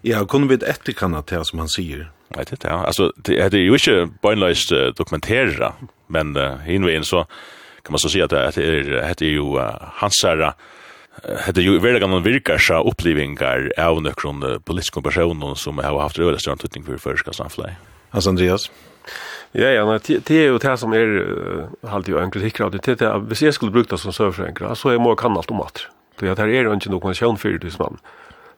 [0.02, 2.06] Ja, kunne vi etterkanna til som han sier?
[2.36, 2.78] Nei, det er det, ja.
[2.88, 5.74] Altså, det er jo ikke bøgnløst dokumentera,
[6.08, 7.26] men uh, hinveien så,
[7.90, 8.84] kan man så säga att det är
[9.18, 10.54] det är ju hansära
[11.54, 16.20] det är ju väldigt gamla virkar så upplevelser av några politiska personer som har haft
[16.20, 17.72] rörelse runt utning för förska samfället.
[18.12, 18.72] Alltså Andreas.
[19.52, 22.96] Ja, ja, men det är ju det som är halt ju en kritik av det.
[22.96, 25.88] Det vi jag skulle brukt det som serverskänkare så är mer kan allt om att.
[26.20, 27.86] Det här är ju inte någon sjön för det som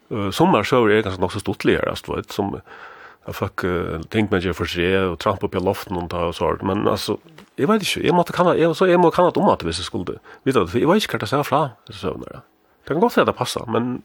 [0.09, 0.31] man.
[0.31, 2.61] Sommar så är det ganska nog så stort lärast vad som
[3.25, 6.35] jag fick uh, tänkt mig för sig och trampa upp i loften och ta och
[6.35, 7.17] så men alltså
[7.55, 10.03] jag vet inte jag måste kunna jag så jag måste kunna tomma att vissa skulle
[10.43, 12.39] vet du jag vet inte vad det säger fra så där
[12.83, 14.01] det kan gå för det passer, men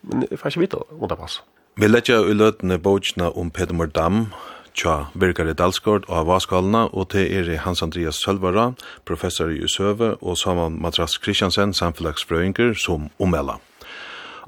[0.00, 3.72] men jag får inte veta om det passar Vi letja i løtene bøtjene om Peter
[3.72, 4.32] Mordam,
[4.76, 8.72] tja Birgare Dalsgård og Avaskalna, og til er Hans Andreas Sølvara,
[9.06, 13.60] professor i Usøve, og saman Matras Kristiansen, samfelagsbrøyngur, som omella.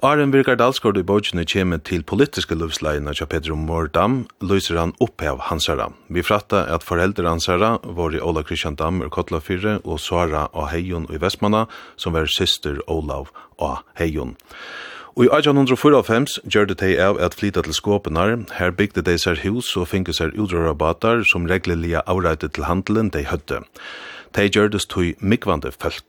[0.02, 5.38] Arjen Birgar Dalsgård i bøkene kommer til politiske løvsleiene til Pedro Mordam, løser han av
[5.46, 5.92] hansara.
[6.10, 10.48] Vi fratta at foreldre hansara var i Ola Kristian Dam og Kotla 4 og Sara
[10.52, 14.34] og Heijon i Vestmanna, som var syster Olav og Heijon.
[15.14, 19.46] Og i 1845 gjør det de av at flytta til skåpenar, her bygde de seg
[19.46, 23.62] hus og finke seg udrarabatar som reglelige avreite til handelen de høtte.
[24.34, 26.02] De gjør det tog mikvande følt.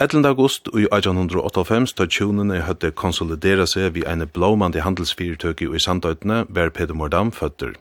[0.00, 0.26] 11.
[0.26, 6.70] august i 1898 da tjonene hadde konsolidera seg vid eine blåmande handelsfyrtøk i Sandøytene var
[6.70, 7.72] Peter Mordam føtter.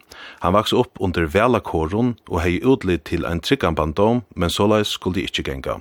[0.42, 5.28] Han vaks opp under velakåren og hei utlitt til en trygganbandom, men såleis skulle de
[5.30, 5.76] ikkje genga.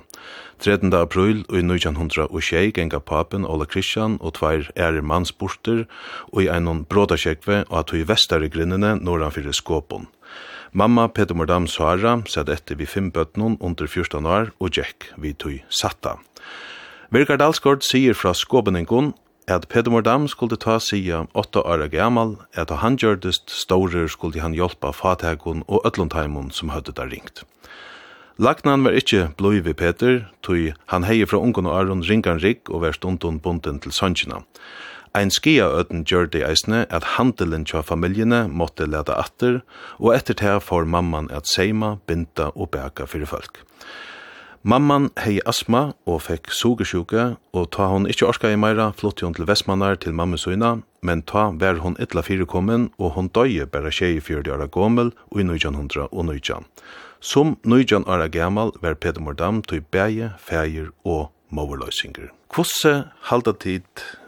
[0.61, 0.93] 13.
[0.93, 5.87] april i 1906 genga papen Ola Christian og tveir ære mannsborter
[6.29, 10.05] og i einon brådasjekve og at hui vestare grinnene nordanfyrir skåpon.
[10.71, 15.31] Mamma Peter Mordam Sara sett etter vi fem bøtnon under 14 år og Jack vi
[15.33, 16.17] tog satta.
[17.09, 19.13] Virkard Alsgaard sier fra Skåbeningon
[19.47, 24.57] at Peter Mordam skulle ta sida åtta år gammal at han gjørdest stårer skulle han
[24.57, 27.45] hjelpa fathegon og ötlundheimon som høyde da ringt.
[28.37, 32.69] Lagnan var ikkje blod vi Peter, tog han hei fra ungon og Aron ringan rigg
[32.69, 34.43] og var stundun bunden til sannsina.
[35.15, 39.61] Ein skiaøten gjør det eisne at handelen tja familjene måtte leda atter,
[39.99, 43.63] og etter det får mamman at seima, binta og bæka fyrir folk.
[44.67, 49.35] Mamman hei asma og fekk sugesjuke, og ta hon ikkje orska i meira, flotti hon
[49.37, 54.17] til Vestmannar til mammesuina, men ta vær hon ytla fyrirkommen, og hon døye bæra tjei
[54.19, 56.67] fjördi åra gommel, og i 1900 og 1900.
[57.21, 62.33] Som 19 åra gammal var Peter Mordam tog bæje, fægir og moverløysinger.
[62.51, 63.87] Kvosse halda tid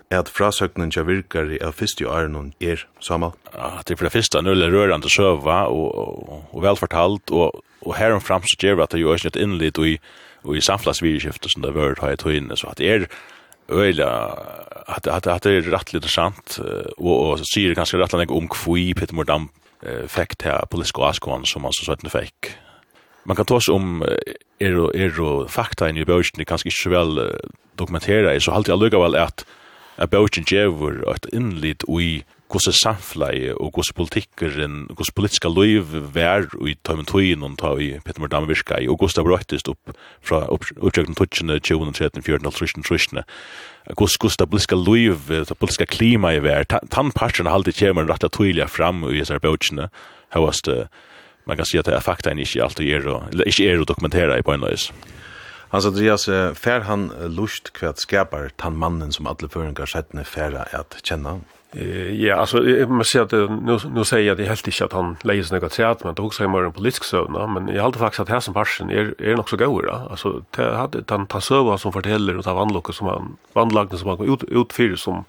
[0.09, 3.31] at frasøknen til virkari av fyrst i åren er samme?
[3.53, 7.61] Ja, det er for det første fyrste nødvendig rørende søva og, og, og velfortalt, og,
[7.85, 9.99] og her herom frem så gjør vi at det gjør er et innlitt og i,
[10.43, 13.05] og i samflagsvirskiftet som det har vært høyt jeg inne, så at det er
[13.69, 14.09] øyla,
[14.87, 16.57] at, at, at det er rett litt sant,
[16.97, 19.51] og, og sier ganske rett litt om hvor Peter Mordam
[19.85, 22.55] uh, fikk til politisk askån som han så søttene fikk.
[23.29, 26.93] Man kan ta oss om er og, er og fakta i bøysene, kanskje ikke så
[26.95, 27.19] vel
[27.77, 29.45] dokumentera så halte jeg allukavall at
[29.99, 36.47] at bøkken gjevur at innlit ui gosse samfleie og gosse politikkeren, gosse politiska loiv vær
[36.57, 39.93] ui tøymen tøyen og ta i Peter Mordam virka i, og gosse da brøttist opp
[40.25, 43.21] fra oppsjøkken tøtjene, 20, 13, 14, 15, 16,
[43.99, 48.33] gosse gosse det politiska loiv, da politiska klima i vær, tan halde kjemer rett og
[48.33, 49.91] tøyla fram ui hessar bøkene,
[50.33, 50.71] hevast,
[51.45, 53.89] man kan si at det er fakta enn ikke alltid er, eller ikke er å
[53.89, 54.89] dokumentera i bøgnløys.
[54.89, 55.18] Ja.
[55.69, 56.25] Hans Andreas,
[56.57, 61.39] fær han lust kvært skapar tann mannen som alle føringar sættne færa at kjenna?
[61.73, 64.93] Ja, alltså jeg må si at nu nu sier jeg at det helt inte att
[64.93, 67.99] han läser något teater men det också är mer en politisk sövna men jag håller
[67.99, 70.07] faktiskt att her som parsen är är nog så god da.
[70.09, 74.43] Alltså det hade han som forteller och ta vandlocker som han vannlagene som han ut
[74.43, 75.25] utfyr som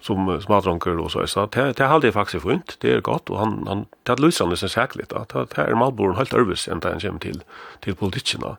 [0.00, 3.66] som smadronker och så så det det jeg faktiskt funnet, det är gott och han
[3.68, 6.88] han det löser han det så säkert att det er malborn helt ærvis enn det
[6.88, 7.42] han kommer till
[7.80, 8.56] till politikerna.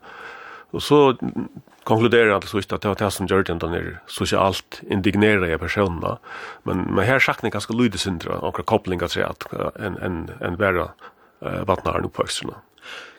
[0.74, 1.00] Og så
[1.86, 6.18] konkluderer han til sist at det var det som gjør den der sosialt indignerede personene.
[6.66, 9.46] Men, men her sakner ganske lydig syndere, og koblinger til at
[9.80, 10.90] en, en, en verre
[11.46, 12.58] uh, vattnar nu på ekstrene.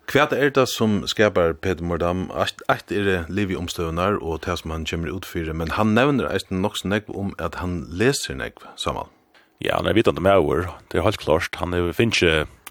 [0.06, 2.28] Hva er det som skapar Peter Mordam?
[2.70, 6.28] Eit er det liv i omstøvnar og det som han kommer utfyrir, men han nevner
[6.30, 9.10] eit nok snegv om at han leser negv, Samal.
[9.58, 11.58] Ja, han er vitande med over, det er helt klart.
[11.58, 12.22] Han er finnst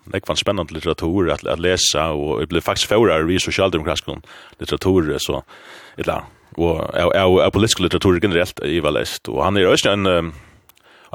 [0.05, 4.07] det var spännande litteratur att att läsa och jeg blev faktiskt faurar i sosialdemokratisk
[4.59, 5.43] litteratur, så
[5.97, 6.23] et eller
[6.57, 10.33] och är politisk litteratur generellt i var läst och han är også en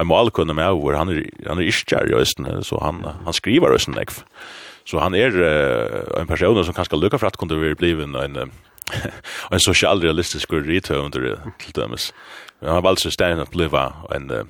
[0.01, 3.75] en malkunne med over, han er, han er iskjær i Østen, så han, han skriver
[3.77, 4.23] Østen nekv.
[4.89, 8.39] Så han er uh, en person som kanskje lukka for at kunne bli bliven en,
[9.53, 12.13] en sosialrealistisk rithøvnder til dømes.
[12.63, 14.49] Han har valgt seg stedet å leva en, en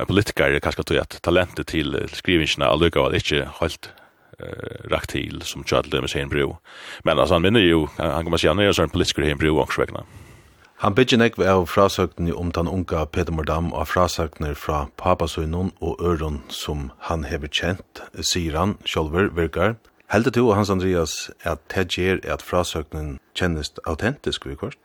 [0.00, 3.90] en politiker kanskje tog at talentet til skrivingsene av at var ikke helt
[4.40, 6.56] uh, rakt til som Kjall med sin bro.
[7.04, 9.28] Men altså, han minner jo, han kommer til å si, han er jo sånn politiker
[9.28, 10.04] i en bro også vekkene.
[10.80, 16.00] Han bygger nekve av frasøkten om den unga Peter Mordam og frasøkner fra papasøynen og
[16.00, 19.76] øren som han hever kjent, sier han, Kjolver, virkar.
[20.08, 24.80] Heldet du Hans Andreas at det gjør at frasøknen kjennes autentisk, vi kvart?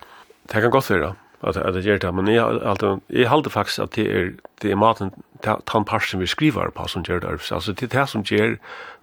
[0.52, 1.14] Det kan godt være,
[1.46, 4.30] at at det gjør det, men jeg, alt, jeg halder faktisk at det er,
[4.62, 5.12] det er maten,
[5.44, 8.56] tan part vi skriver på som gjør det, altså det er det som gjør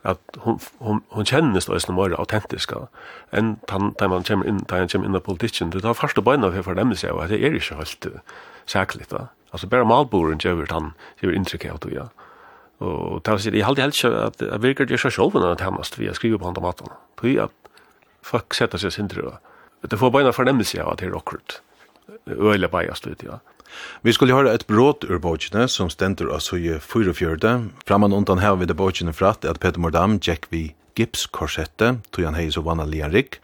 [0.04, 2.72] at hon hon hon kjennes det er er autentisk
[3.32, 6.22] enn tan tan man kommer inn, tan man kommer inn i politikken, det tar første
[6.22, 8.06] beina for å fornemme seg, at det er ikke helt
[8.66, 9.28] sæklig da.
[9.52, 12.08] Altså bare malboren gjør han, gjør inntrykk av det, ja.
[12.82, 15.66] Og det seg jeg halder helt ikke at det virker det ikke selv når det
[15.66, 17.52] hemmest vi skriver på andre maten, fordi at
[18.22, 19.38] folk setter seg sindre,
[19.82, 21.60] det får beina fornemmelse av at det er akkurat
[22.26, 23.40] øyla bæjast litt, ja.
[24.02, 27.54] Vi skulle høre et bråd ur bøkene som stender av søye 44.
[27.88, 32.50] Framman undan her ved bøkene fratt at Peter Mordam gikk vi gipskorsettet, tog han hei
[32.52, 33.38] så vann lian rik,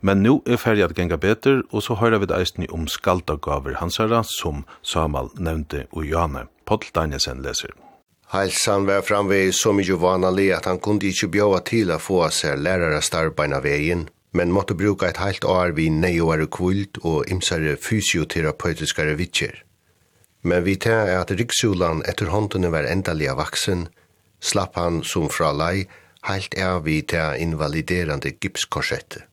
[0.00, 3.78] men nu er ferdig at genga beter, og så høyra vi det eisen om skaldagaver
[3.80, 6.46] hansara som Samal nevnte og Johanne.
[6.66, 7.74] Poll Danielsen leser.
[8.32, 12.62] Heilsan var framvei så mykje vanlig at han kunde ikkje bjåa til å få seg
[12.64, 19.16] lærare starbeina vegin men måtte bruka eit heilt år vi neioare kvult og imsare fysioterapeutiskare
[19.18, 19.62] vittjer.
[20.42, 23.86] Men vi tar er at riksulan etter håndene var endalega vaksen,
[24.40, 25.86] slapp han som fra lei,
[26.26, 29.26] heilt er vi teg invaliderande gipskorsette.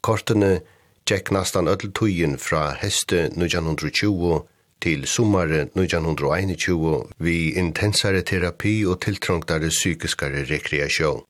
[0.00, 0.60] Kortene
[1.06, 4.44] tjekk nastan öll tuyen fra heste 1920
[4.80, 11.24] til sommare 1921 vi intensare terapi og tiltrongtare psykiskare rekreasjon.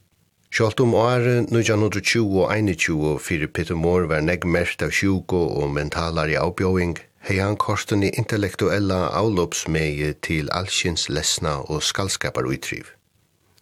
[0.51, 5.73] Sjalt om åre 1920 og 21 fyrir Peter Moore var negg mest av sjuko og
[5.75, 6.95] mentalari avbjóing,
[7.27, 12.93] hei han korsten i intellektuella avlopsmeie til allsins lesna og skallskapar utriv.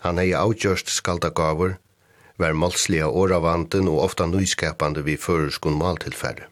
[0.04, 1.78] Han hei avgjørst skaldagaver,
[2.36, 6.50] var målsliga åravanten og ofta nyskapande vi føreskun maltilfærre.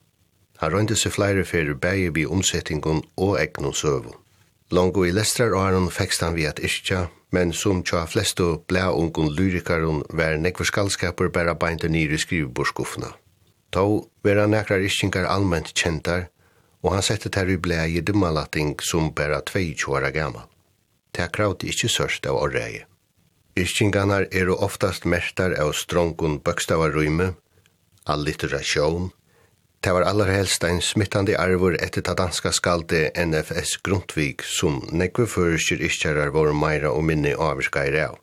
[0.62, 4.14] Han røynde seg flere fyrir bægi vi omsettingun og egnu søvun.
[4.70, 9.32] Longo i lestrar åren fekst han vi at iskja, men som tja flestu blea ungun
[9.32, 13.12] lyrikarun vær nekvar skaldskapur bæra bænta nýri skrivbordskuffna.
[13.72, 13.84] Tó
[14.24, 16.28] vera nekrar iskingar almennt kjentar,
[16.82, 20.48] og han sette tær i blæ i dumalating som bæra 22 år gammal.
[21.12, 22.84] Tær krauti ikkje sørst av orreie.
[23.56, 27.34] Iskingarnar eru oftast mertar av strongun bøkstavarrymme,
[28.08, 29.10] allitterasjon,
[29.82, 35.24] Det var aller helst ein smittande arvor etter ta danska skalde NFS Grundtvig som nekve
[35.26, 38.14] føreskir iskjærar vår meira og minni avvirka i ræv.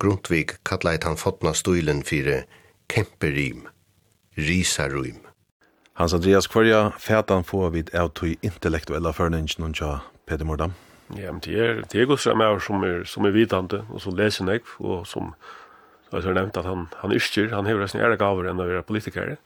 [0.00, 2.46] Grundtvig kallet han fotna stuilen fyrir
[2.88, 3.66] kemperim,
[4.40, 5.20] risarum.
[6.00, 9.92] Hans Andreas Kvarja, fætan få vid avtøy intellektuella førningen og tja
[10.24, 10.72] Peter Mordam.
[11.12, 14.00] Ja, men det er, det er godt som er, som er, som er vidande, og
[14.00, 15.34] som leser nekv, og som,
[16.08, 18.72] som jeg har nevnt at han, han iskjer, han hever resten ære gaver enn å
[18.72, 19.36] være politikere.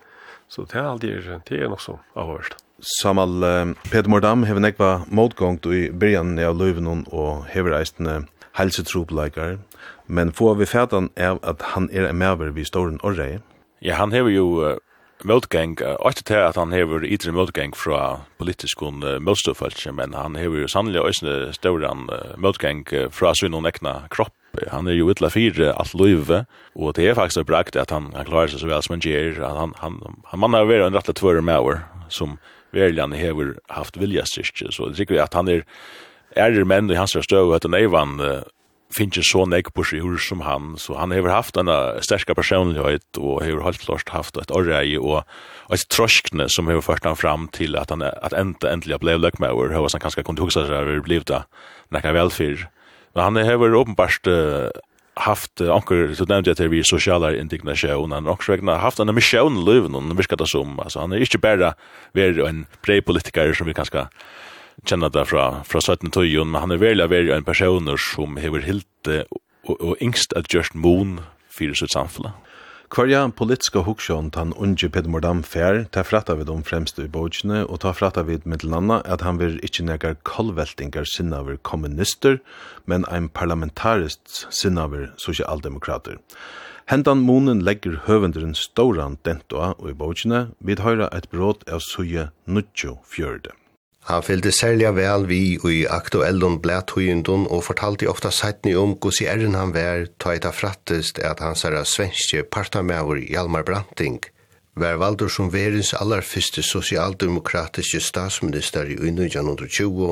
[0.49, 2.59] Så det er aldrig, det er nok så avhørst.
[3.01, 8.25] Samal, uh, Peter Mordam hever nekva motgångt i byrjan av løyven og hever eistene
[8.59, 9.59] helsetropleikar,
[10.07, 12.67] men få vi fætan er at han er en maver vi
[13.03, 13.41] orrei?
[13.83, 14.77] Ja, han hever jo uh,
[15.25, 20.61] motgang, uh, til at han hever ytre motgang fra politiskun uh, motstoffeltje, men han hever
[20.61, 24.35] jo sannelig også ståren uh, motgang uh, fra sin og nekna kropp
[24.71, 28.29] Han er jo ytla fire alt løyve, og det er faktisk brakt at han, han
[28.29, 29.43] klarer seg så vel som han gjør.
[29.45, 32.39] Han, han, han mann har vært en rett og tvøre med år, som
[32.75, 34.73] verlig hever haft viljastyrke.
[34.75, 35.65] Så det sikkert at han er
[36.35, 38.19] ærer menn i hans støv, at han er vann
[38.95, 41.71] finnes ikke så nek på seg hur som han, så han har haft en
[42.05, 45.25] sterska personlighet og har helt klart haft et orrei og
[45.75, 49.75] et troskne som har ført han fram til at han at enda endelig ble løkmauer,
[49.75, 51.45] hva han kanskje kunne huske seg over blivet da,
[51.95, 52.69] nekka velfyr
[53.23, 54.29] han har uppenbart
[55.17, 59.65] haft anker så nevnte jeg til vi sosiale indignasjon, han också räkna haft en mission
[59.65, 61.75] livet, och viskar det som altså han er ikke bare
[62.15, 64.09] ver en brei politiker som vi kanskje
[64.85, 68.87] känner det fra, fra 17-tøyen, men han er veldig väl en person som har helt
[69.07, 72.33] och, og, och ingst just moon fyrir sitt samfälle.
[72.93, 77.63] Kvarja politiska hugskjån tan unge Peter Mordam fær, ta fratta vid om fremste i bojene,
[77.65, 82.39] og ta fratta vid mittelanda at han vil ikkje negar kolveltingar sinnaver kommunister,
[82.85, 86.21] men ein parlamentarist sinnaver sosialdemokrater.
[86.93, 92.29] Hentan munen legger høvenderen ståran dentoa og i bojene, vid høyra et brot av suje
[92.45, 93.64] 94.
[94.05, 95.41] Han fylgde særlig vel vi
[95.71, 100.53] i aktuellun blæthøyendun og fortalte ofta sætni om gos i æren han vær ta eita
[100.53, 104.21] frattest at hans herra svenske partamæver Hjalmar Branting
[104.77, 110.09] Vær valdur som verens allar fyrste sosialdemokratiske statsminister i 1920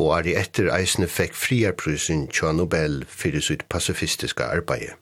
[0.00, 4.96] og er i etter eisne fekk friarprusen tja Nobel fyrir sitt pacifistiska arbeid.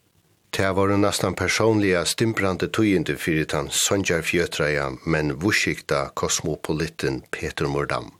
[0.50, 8.17] Det var nästan personliga stimprande tøyende fyrir tan Sonjar Fjötraja, men vusikta kosmopoliten Peter Mordam.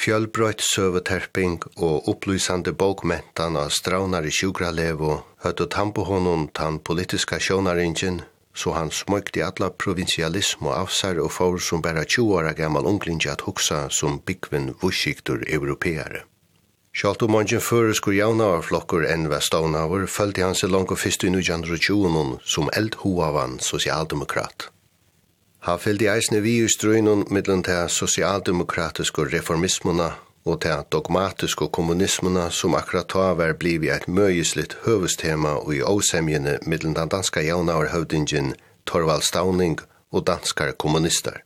[0.00, 8.22] Fjölbrøyt søveterping og opplysande bokmentan av straunar i sjukralevo høttu tampo honom tan politiska sjånaringen,
[8.56, 13.28] så han smøkte alla provinsialism og avsar og får som bæra 20 åra gammal unglingi
[13.28, 16.24] at hugsa som byggvin vussiktur europeare.
[16.96, 21.34] Sjalt om mangen føreskur jaunavar flokkur enn vestaunavur følte han seg langt og fyrst i
[21.36, 24.70] 1920 som eldhoavan sosialdemokrat.
[25.60, 30.06] Ha fyllt i eisne vi i strøynun mittlen til sosialdemokratiske reformismuna
[30.48, 36.56] og til dogmatiske kommunismuna som akkurat ta var blivi et møyeslitt høvestema og i åsemjene
[36.64, 38.54] mittlen den danska javnaverhøvdingen
[38.86, 39.76] Torvald Stauning
[40.10, 41.42] og danskar kommunister.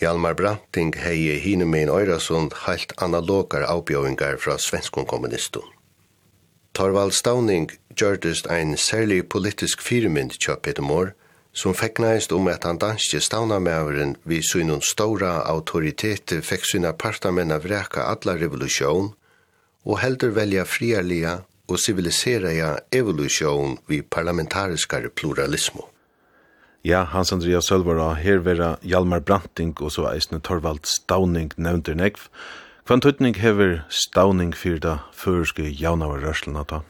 [0.00, 5.72] Hjalmar Branting hei hine med en øyrasund heilt analogar avbjøvingar fra svenskon kommunistun.
[6.74, 11.12] Torvald Stauning gjørdest ein særlig politisk firmynd tja Peter Moore,
[11.52, 17.66] som fekknaist om at han danske staunamæveren vi synun stora autoritet fekk syna partamenn av
[17.68, 19.12] reka alla revolution
[19.84, 25.88] og heldur velja friarlia og civilisera evolusjon vi parlamentariskare pluralismo.
[26.84, 32.26] Ja, Hans Andreas Sølvara, her vera Hjalmar Branting og så eisne Torvald Stauning nevnter negv.
[32.88, 36.80] Hva tøtning hever Stauning fyrda føreske javnavar rørslena ta?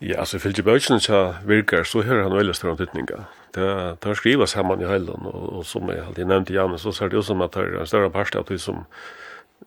[0.00, 4.46] Ja, altså fylgje bøysene tja virkar, så her han velja større tøtninga det tar skriva
[4.46, 7.40] samman i helgen och, och som jag alltid nämnt Janne så ser det ut som
[7.40, 8.84] att det är en större parst att det som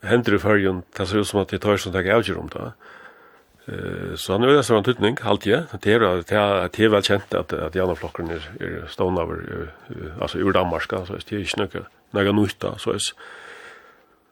[0.01, 2.71] händer i färgen det ser ut som att det tar som tar avgör om det.
[3.65, 7.03] Eh så han är det så en tutning halt jag det är det är väl
[7.03, 9.67] känt att att Janne flocken är är stånd över
[10.21, 11.79] alltså ur Danmark så det är ju snöka
[12.11, 12.97] några nytta så är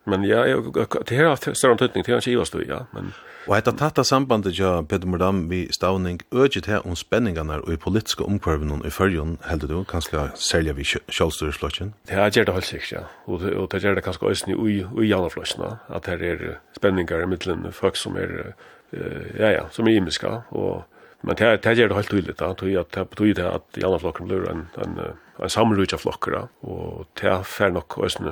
[0.05, 2.85] Men ja, det her har større tøtning, det har ikke ivast du, ja.
[2.93, 3.13] Men...
[3.47, 7.73] Og etter tatt av sambandet ja, Peter Mordam, vi stavning, øget her om spenningene og
[7.73, 11.93] i politiske omkvarven i førjen, heldur du, kanskje særlig vi kjølstøresflotjen?
[12.09, 13.03] Det har gjør det helt sikkert, ja.
[13.25, 16.45] Og, og det gjør det kanskje også i, i janaflotjene, at her er
[16.77, 18.53] spenninger i middelen folk som er,
[18.93, 20.83] ja, ja, som er imiska, og
[21.23, 23.83] Men det det gör det helt tydligt då tror jag att det betyder att i
[23.83, 24.99] alla flockar blir en en
[25.43, 28.29] en samrutja flockar och det är för nog ösn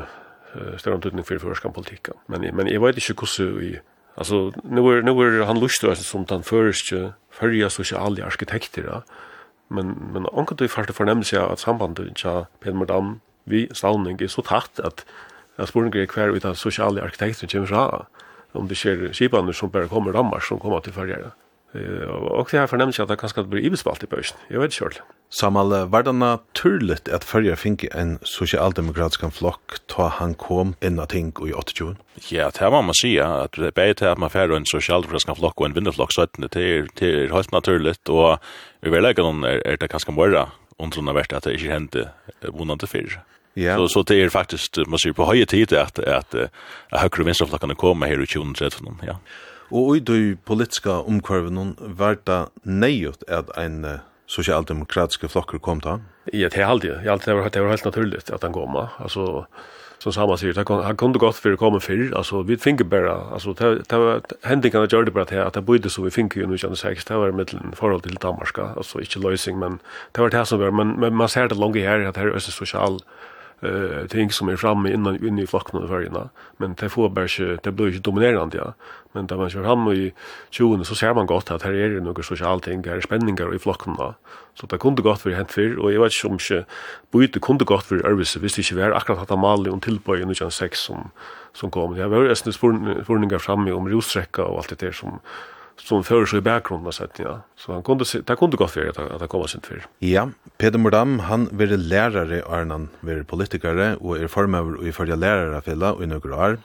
[0.55, 2.13] uh, større tydning for førskan politikken.
[2.27, 3.79] Men, men jag vet ikke hvordan vi...
[4.17, 6.93] Alltså nu är nu är han lust då som han först
[7.31, 9.03] förja sociala arkitekter, då.
[9.69, 14.27] men, men onkel du først fornemmelse sig att sambandet ja Peter madam vi stavning är
[14.27, 15.05] så tätt att
[15.57, 18.05] jag spør ikke kvar ut sociala sosiale arkitekter kommer så
[18.53, 21.31] om det skjer skipene som bare kommer rammar som kommer til førre
[21.73, 24.37] og det har fornemt at det kanskje blir ibespalt i børsen.
[24.49, 25.01] Jeg vet selv.
[25.29, 31.11] Samal, var det naturligt at Førja fikk en sosialdemokratisk flokk ta han kom inn av
[31.13, 31.93] ting i 28?
[32.31, 35.37] Ja, det må man sige, at det er bare til at man fører en sosialdemokratisk
[35.37, 38.39] flokk og en vinnerflokk, så det er, det er helt naturligt, og
[38.81, 40.49] i verleggen er, er det kanskje om
[40.79, 42.09] undrunna vært at det ikke hendte
[42.55, 43.19] vondende fyrir.
[43.59, 43.75] Ja.
[43.75, 46.51] Så så det är faktiskt man ser på höje tid att att, att,
[46.91, 49.19] högre vänsterflockarna kommer här i 2013, ja.
[49.69, 53.83] Og i det politiska omkvarven var det nøyot at en
[54.29, 55.99] socialdemokratiske flokker kom da?
[56.33, 57.01] Ja, det er alltid.
[57.03, 58.77] Jeg alltid, det var helt naturligt at han kom.
[58.77, 59.45] Altså,
[59.99, 63.15] som samma sier, han kom det godt for å komme før, altså, vi finner bare,
[63.35, 63.51] altså,
[64.47, 67.01] hendingene gjør det bare til at det bodde så vi finner jo nu kjenne seg,
[67.03, 69.81] det var med forhold til Danmark, altså, ikke løsning, men
[70.15, 72.37] det var det som var, men, men man ser det langt her, at det er
[72.37, 73.01] også sosial
[73.61, 77.27] eh ting som är framme innan inne i flocken och färgerna men det får bara
[77.27, 78.73] inte det blir inte dominerande ja.
[79.11, 80.13] Men där man kör fram i
[80.49, 83.55] tjuven så ser man gott att här är det några sociala ting här är spänningar
[83.55, 84.15] i flocken då
[84.53, 86.65] så det kunde gott för hänt för och jag vet som inte
[87.11, 90.35] bytte kunde gott för Elvis visst det inte var akkurat att mal och tillböj i
[90.35, 91.11] kan sex som
[91.53, 91.95] som kom.
[91.95, 92.57] Det var ju snus
[93.39, 95.19] framme om rosträcka och allt det där som
[95.79, 97.39] som fører seg i bakgrunnen av ja.
[97.59, 99.87] Så han kunde, det kunde gå for at, at han kom sin fyrir.
[100.03, 100.27] Ja,
[100.59, 105.19] Peter Mordam, han vil lærere og han vil politikere, og er formøver og i lærere
[105.23, 106.59] lærare fylla og i noen år.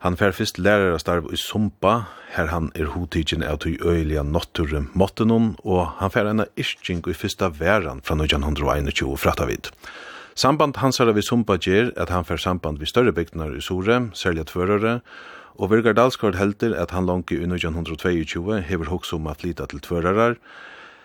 [0.00, 4.86] Han fer fyrst lærere starv i Sumpa, her han er hodtidgen av tog øyelige notture
[4.94, 9.68] måttenon, og han fer en isching i fyrsta væran fra 1921 frattavid.
[10.34, 14.08] Samband hans er vi Sumpa gjer at han fer samband vi større bygdnar i Sore,
[14.14, 15.00] særlig at førere,
[15.58, 19.80] og Virgar Dalsgaard heldur at han langt i 1922 hever hoksa om at lita til
[19.80, 20.36] tvørarar,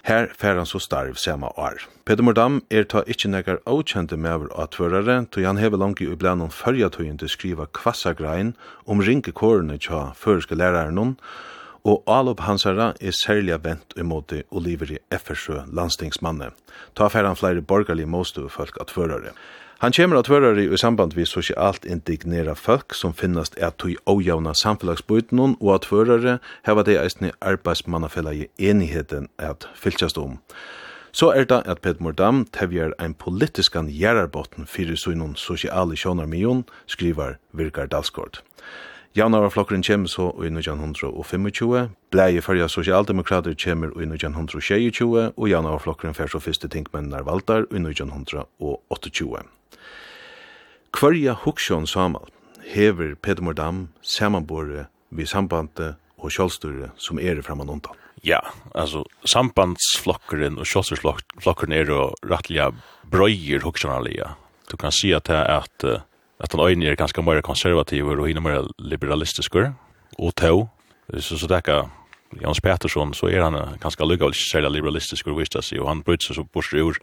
[0.05, 1.79] Her fer han så starv sema år.
[2.05, 6.05] Peter Mordam er ta ikkje nekar avkjente mever av tvørare, to han hever langt i
[6.05, 8.53] ublandet fyrja tøyen til skriva kvassa grein
[8.85, 11.15] om rinke kårene tja føreske læraren
[11.85, 16.51] og Alop Hansara er særlig vent imoti Oliveri Effersjø, landstingsmanne.
[16.97, 19.33] Ta fer han flere borgerlige måstøvefolk av tvørare.
[19.85, 24.53] Han kommer at være i samband vi sosialt indignera folk som finnast er tog ojavna
[24.57, 30.39] samfelagsbøytenon og at førere heva det eisne arbeidsmannafellet i enigheten at fylkjast om.
[31.11, 37.37] Så er det at Pet Mordam tevjer ein politiskan gjerarbotten fyrir sunnun sosiale sjånarmion, skriver
[37.53, 38.41] Virkar Dalsgård.
[39.15, 46.17] Javnara flokkurin kjem så i 1925, blei fyrja sosialdemokrater kjemur i 1926, og javnara flokkurin
[46.17, 49.45] fer så fyrste tinkmennar valdar i 1928.
[50.95, 52.29] Kvarja Huksjón Samal
[52.71, 57.97] hever Peter Mordam samanbore vi sambandet og kjølstyret som er framan undan.
[58.23, 58.39] Ja,
[58.71, 62.69] altså sambandsflokkeren og kjølstyrsflokkeren er jo rettelig
[63.11, 64.31] brøyer Huksjónalia.
[64.71, 65.85] Du kan si at det er at
[66.39, 70.69] at han øyne er ganske mer konservativ og hinner mer liberalistisk og tå.
[71.19, 71.89] Så, så det er
[72.41, 76.31] Jans Pettersson så er han ganske lykkelig særlig liberalistisk og viste seg, og han bryter
[76.31, 76.99] seg så bort ur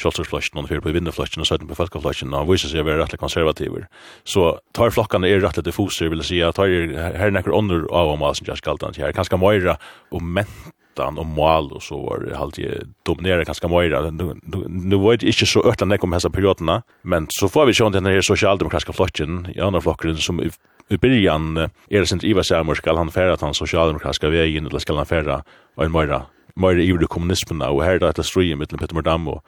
[0.00, 3.02] kjolsersflasjen og fyrir på vinneflasjen og søtten på falkaflasjen, og han viser seg å være
[3.02, 3.86] rettelig konservativer.
[4.28, 8.26] Så tar flokkene er rettelig diffuser, vil si, tar her er nekker under av om
[8.28, 9.76] asen jaskaldan til her, kanskje møyra
[10.12, 14.04] og mentan og mal og så var det alltid dominerer kanskje møyra.
[14.12, 17.86] Nu var det ikke så øtla nek om hessa periodene, men så får vi se
[17.86, 20.50] om denne sosialdemokratiske flotjen i andre flokkeren som i,
[20.92, 25.00] i byrjan er sint Ivar Sæmur skal han færa at han sosialdemokratiske vegin, eller skal
[25.00, 25.42] han færa
[25.76, 26.26] og en møyra
[26.56, 29.40] møyra i kommunismen, og her er det etter strøy i mittlen Petter Mordam og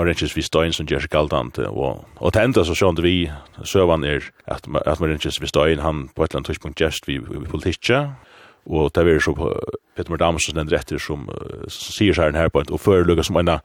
[0.00, 3.14] man rinches vi stein som gjør seg galdant, og, og til enda så sjån vi
[3.68, 7.08] søvann er at, at man rinches vi stein, han på et eller annet tidspunkt gjørst
[7.08, 8.06] vi, vi politikja,
[8.70, 9.34] og det er så
[9.96, 13.58] Peter Mordamsen den retter som, uh, sier seg her på en, og førelugger som en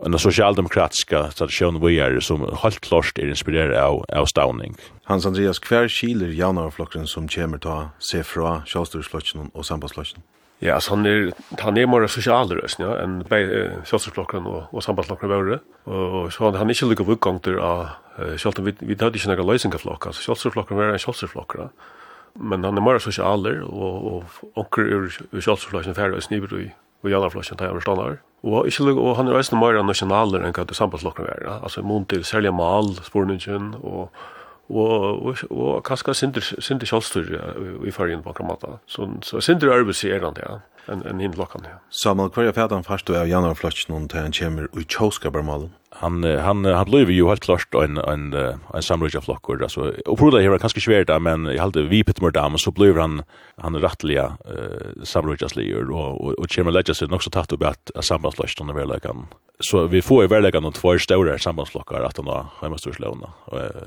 [0.00, 4.76] en socialdemokratiska tradition vi är som helt klart är inspirerad av, av Stauning.
[5.04, 10.22] Hans Andreas, hver skiler jaunarflokken som kommer ta se fra sjåstursflokken og sambandsflokken?
[10.60, 11.30] Ja, så han er,
[11.62, 15.60] han er mer sosial røst, ja, enn sjølvstyrklokken og, og sambandsklokken våre.
[15.88, 19.32] Og så han, han er ikke lykke vuggangter av, uh, sjølvstyrklokken, vi, vi hadde ikke
[19.32, 21.96] noen løysingaflokk, altså sjølvstyrklokken våre en sjølvstyrklokken, ja.
[22.36, 26.68] Men han er mer sosialer, og, og onker ur, ur sjølvstyrklokken færre og sniver i,
[27.00, 30.66] og janarflokken tar jeg over Og, ikke, og han er også mer nasjonaler enn hva
[30.68, 31.56] det sambandsklokken er, ja.
[31.64, 34.39] altså mun til særlig mal, sporningen, og, og
[34.70, 40.14] og og, og kaska sindur sindur sjálvstyr i fargin på kramata så så sindur arbeiðsir
[40.14, 40.58] er han ja
[40.90, 41.78] en en himlockan ja.
[41.90, 45.70] Samuel Kvarja fætan fast og Janar Flotch nun til han kjemur og tjóska bermalen.
[45.92, 48.34] Han han han blev ju helt klart en en
[48.74, 52.22] en samrøyja flokkur och og det här kanskje svært der men jag hade vi pit
[52.22, 53.22] mer dam så blev han
[53.58, 58.04] han rattliga eh, samrøyja slier och och og ledger så också nokso upp att at
[58.04, 59.26] sambandsflotch den verlekan.
[59.60, 63.28] Så vi får i verlekan og två stora sambandsflokkar att han har hemmasturslovna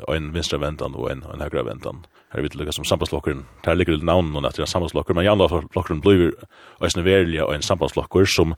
[0.08, 2.06] och en vänstra väntan och en en högra väntan.
[2.30, 3.46] Här vet lukka som sambandsflokkaren.
[3.64, 6.34] Där ligger det namn och att det är sambandsflokkar men andra flokkuren blir
[6.94, 8.54] eisne verilig og en sambandslokkur som,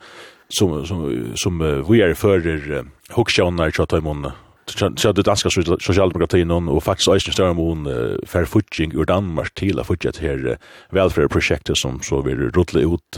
[0.49, 1.05] som, som,
[1.35, 2.83] som vi er fører uh,
[3.15, 4.33] hoksjåner til at
[4.67, 9.87] Så det danska socialdemokratin och faktiskt Øystein Størmon uh, för futching ur Danmark till att
[9.87, 10.55] fortsätta här uh,
[10.89, 13.17] välfärdsprojektet som så vill rulla ut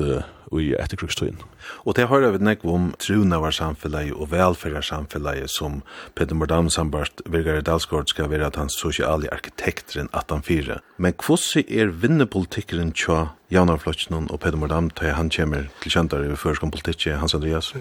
[0.56, 1.39] i etterkrigstøyen.
[1.86, 5.82] Og det har vi nekk om trunaværsamfellet og velferdarsamfellet som
[6.16, 10.80] Peter Mordam sambart Virgare Dalsgaard skal være at han sosiale arkitekteren 18-4.
[10.98, 16.36] Men hvordan er vinnepolitikkeren tja Javnarflotjen og Peter Mordam til han kommer til kjøntar i
[16.36, 17.74] førskom politikk, Hans Andreas?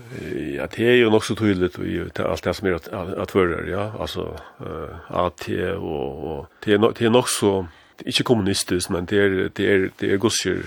[0.55, 3.35] Ja, det er jo nok så tydelig i alt det som er at, at, at
[3.35, 4.29] fører, ja, altså
[4.61, 7.67] uh, AT og, og det er nok så
[7.99, 10.62] det är ikke kommunistisk, men det er, det er, det er gossjer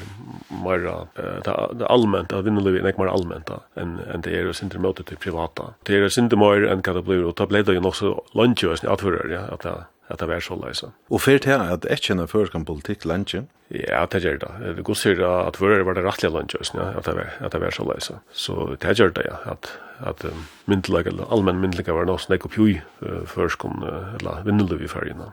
[0.49, 1.05] mer uh,
[1.45, 4.79] det er allment, allmänt att er ikke mer allment, enn en det er å inte
[4.79, 7.85] møte til privata det är inte mer enn hva det bli och ta bläddra ju
[7.85, 10.91] också lunch och att för ja det at det var så läsa.
[11.07, 13.47] Och för det att ett känna för kan politik lunchen.
[13.67, 14.73] Ja, det gjør det.
[14.75, 17.59] Det går sier at för var det rettelig lunchen, ja, at, det var at det
[17.61, 18.19] var så leise.
[18.31, 19.69] Så det gjør det ja, at,
[19.99, 22.81] at um, att eller allmenn myndliga var noe något snäck upp ju
[23.25, 25.31] för uh, eller vindelöv i fergene.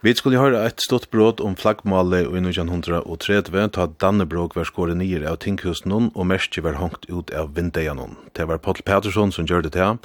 [0.00, 5.20] Vi skulle høre et stort brot om flaggmålet i 1930, ta Dannebrog var skåret nye
[5.28, 9.60] av tinghusen og merke var hongt ut av vindeien Det var Paul Pettersson som gjør
[9.66, 10.00] det til ham.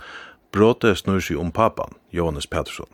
[0.52, 2.92] Brotet snur seg om papan, Johannes Pettersson.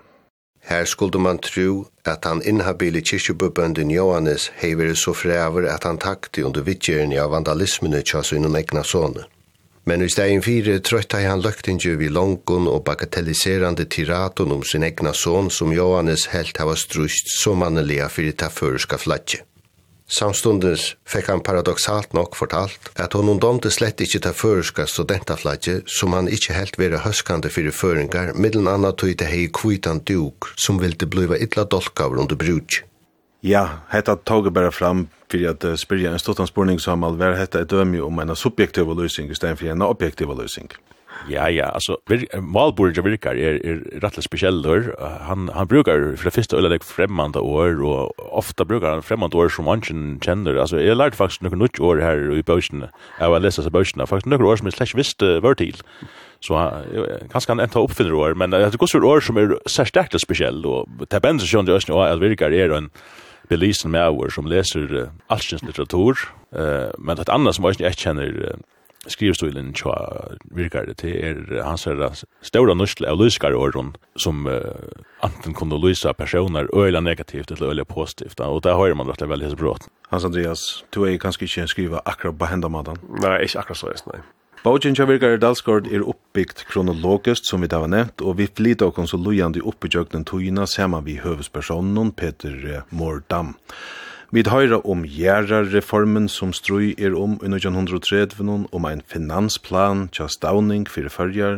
[0.61, 6.45] Her skulle man tro at han inhabile kyrkjububben Johannes hever så frever at han takte
[6.45, 9.25] under vittgjerne av vandalismene i tjass egna sånne.
[9.85, 15.13] Men i stegin fire trøytta han løgtingi vi longun og bagatelliserande tiraton om sin egna
[15.17, 19.41] son som Johannes helt hava strust så mannelia fyrir ta føreska flatje.
[20.11, 26.11] Samstundes fekk han paradoxalt nok fortalt at hon domte slett ikkje ta føreska studentaflatje som
[26.17, 30.83] han ikkje helt vera høskande fyrir føringar, middelen anna tøy det hei kvitan duk som
[30.83, 32.83] vilde bliva illa dolkavr under brudje.
[33.43, 37.33] Ja, hetta tog bara fram fyrir at uh, spyrja en stuttan spurning som all ver
[37.33, 40.69] hetta ett dömi om en subjektiv lösning istället för en objektiv løysing.
[41.29, 41.97] Ja, ja, alltså
[42.41, 44.63] Malburg virkar är er rätt speciell
[45.21, 49.37] Han han brukar för det första eller det främmande år och ofta brukar han fremmande
[49.37, 49.81] år som man
[50.21, 50.55] känner.
[50.55, 52.85] Alltså jag lærte faktiskt några nytt år här i Böschen.
[53.19, 55.81] Jag var lesa så Böschen faktiskt några år som jag slash visste var til.
[56.39, 56.71] Så
[57.31, 61.05] kanske han inte oppfinner år, men det er så år som är särskilt speciell er
[61.05, 62.89] tabensen sjön det ösn och alvirkar är en
[63.51, 66.19] belisen med over som leser uh, allsins litteratur,
[66.55, 68.61] uh, men et annet som jeg ikke kjenner uh,
[69.09, 69.93] skrivstolen tja
[70.53, 72.11] virkar det er hans herra
[72.45, 74.61] stora nursle av lyskar åren som uh,
[75.25, 79.33] anten kunne lysa personer øyla negativt eller øyla positivt og det har man rett og
[79.33, 82.99] veldig hans brått Hans Andreas, du er kanskje ikke skriva akkurat på hendamadan?
[83.23, 84.21] Nei, ikke akkurat så, nei
[84.61, 88.91] Bogen tja virkar Dalsgård er oppbyggt kronologisk, som vi da var nevnt, og vi flytta
[88.91, 93.55] oss så lojande oppbyggjøknen tøyina sammen vi høvespersonen Peter Mordam.
[94.29, 100.85] Vi høyra om gjerarreformen som strøy er om i 1930, om ein finansplan tja stavning
[100.85, 101.57] fyrir fyrjar,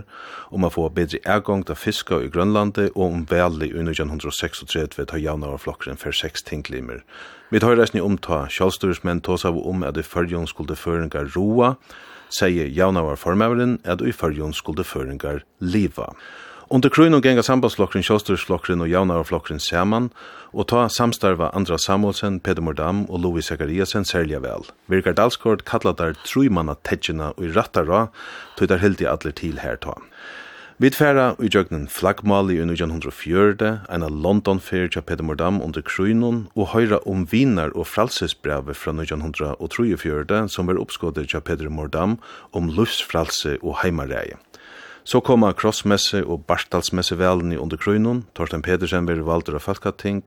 [0.50, 5.20] om a få bedre ergång til fiska i Grønlandet, og om veli i 1936 ta
[5.20, 7.04] javna flokkren for seks tinglimer.
[7.52, 11.76] Vi høyra sni om ta sjálvstyrismenn tås av om at i fyrjon skulle føringa roa,
[12.34, 16.10] sier javnavar formaveren at i fyrjon skulle føringar liva.
[16.74, 20.08] Under krøyne og genga sambandsflokkren, kjøsterflokkren og javnavarflokkren saman,
[20.54, 24.66] og ta samstarva Andra Samuelsen, Peter Mordam og Louis Zakariasen særlig vel.
[24.90, 28.08] Virkar Dalskort kallar der truimanna tetsjina og i rattara,
[28.58, 29.94] tøytar heldig atler til her ta.
[30.84, 36.42] Vi tfæra i jøgnen flaggmal i 1904, eina London fyrir tja Peter Mordam under Kruinun,
[36.60, 42.18] og høyra om vinar og fralsesbrevet fra 1904, som var oppskådet tja Peter Mordam
[42.52, 44.36] om lufsfralse og heimareie.
[45.04, 50.22] Så koma krossmesse og barstalsmessevelen i underkrøynun, Torsten Pedersen veri valdur av Falkating,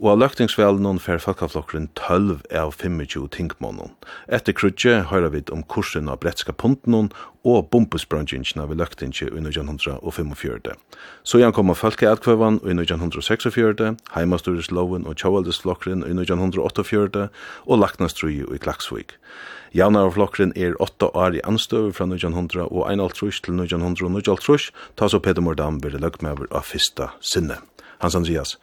[0.00, 3.94] og av løktingsvelen fer Falkaflokkeren 12 av 25 tingmånen.
[4.26, 7.12] Etter krutje høyra vi om kursen av bretska punten
[7.44, 10.74] og bumpesbrøndjingene ved løktinge i 1945.
[11.22, 17.28] Så igjen kommer folkeadkvøven i 1946, Heimastorisloven og tjåveldesflokkeren i 1948
[17.66, 19.14] og laknastrui i Klaksvik.
[19.74, 25.42] Javnarflokkeren er 8 år i anstøver fra 1900 og 1951 til 1900 ta så Peter
[25.42, 27.60] Mordam ved løkmever av fyrsta sinne.
[27.98, 28.58] Hans Andreas,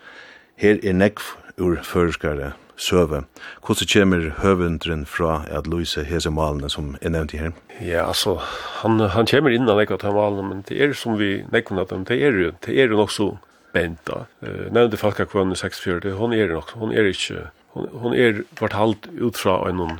[0.58, 1.22] her er nekv
[1.60, 3.24] ur føreskare søve.
[3.66, 7.52] Hvordan kommer høvendren fra at Louise hese malene som er nevnt i her?
[7.82, 8.38] Ja, altså,
[8.82, 12.22] han, han kommer innan nekva til malene, men det er som vi nekva at det
[12.22, 13.30] er jo, det er jo nok så
[13.76, 14.26] benta.
[14.44, 18.78] Uh, nevnte Falka Kvønne 64, hon er nok, hon er ikke, hon, hon er vart
[18.78, 20.00] halvt ut fra en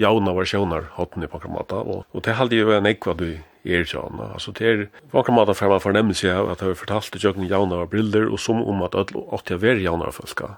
[0.00, 3.28] jauna versjoner hatten i pakramata, og, og det halde jo en ekva du
[3.64, 4.20] er sånn.
[4.20, 4.82] Altså, det er
[5.14, 8.40] vakramata for man fornemmelse av at jeg har fortalt i jøkken jauna var briller, og
[8.42, 10.56] som om at alle åtte jeg var jauna folka.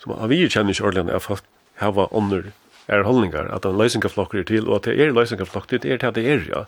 [0.00, 1.44] Så man vi kjenner ikke ordentlig at folk
[1.80, 2.50] har ånder
[2.90, 6.14] er holdningar, at en løysingaflokker er til, og at det er løysingaflokker, det er det
[6.16, 6.64] det er, ja.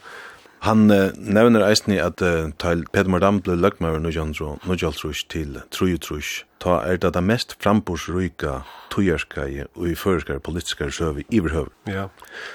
[0.63, 6.43] Han uh, nevner eisni at uh, til Peter Mordam ble løgmaver Nujaltrus til trujutrus.
[6.63, 8.61] ta er det det mest frambursryka
[8.93, 11.71] tujerskei og i føreskar politiskar søvi iverhøv.
[11.91, 12.07] Ja.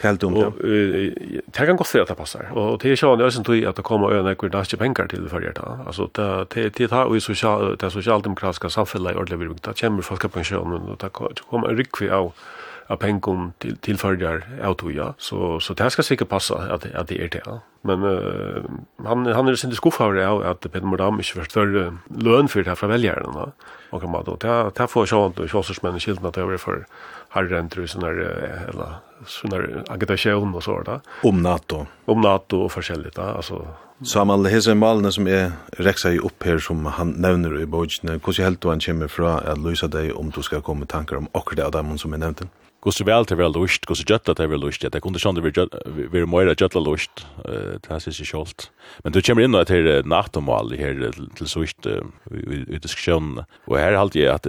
[0.04, 0.52] Helt om det.
[1.46, 2.52] Det kan godt se at det passar.
[2.54, 5.32] Og det er sjåan jeg tui at det kommer øyne ekkur næstje penger til det
[5.32, 5.72] fyrir det.
[5.88, 11.02] Altså, det er ta sosial, det sosialdemokratiska samfellet i ordelig virving, det kommer folkepensjonen, og
[11.02, 11.12] det
[11.50, 12.32] kommer rikvi av
[12.88, 17.24] av pengar till till fördelar autoja så så det ska säkert passa att att det
[17.24, 18.64] är det men uh,
[19.06, 22.64] han han är sin skuffa av det att Peter Mordam inte först för lön för
[22.64, 23.52] det här från väljarna va
[23.90, 26.58] och kan man då ta ta för så att så så smän skilt att över
[26.58, 26.86] för
[27.30, 28.94] har renter och såna eller
[29.26, 33.68] såna agitation och så där om NATO om NATO och förskäligt där alltså
[34.06, 38.20] Samal hese malene som är reksa ju upp här som han nevner i bogen.
[38.24, 41.28] hvordan helt då han kommer fra att lösa deg om du ska komma tankar om
[41.32, 42.42] akkurat av dem som er nämnt?
[42.92, 45.52] så vel til vel lust, hur jötta til vel lust, det kunde sjönde vi
[46.12, 47.26] vi mera jötta lust.
[47.46, 48.46] Det här syns ju.
[49.04, 51.86] Men du kommer in då till nattomal här till så just
[52.70, 54.46] i diskussion och här halt jag att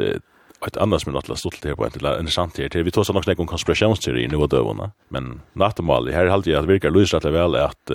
[0.67, 3.39] ett annars men att stått till på ett intressant här till vi tar så något
[3.39, 7.55] om konspirationsteorier nu och då men nattomal här halt jag att verkar lysa till väl
[7.55, 7.91] att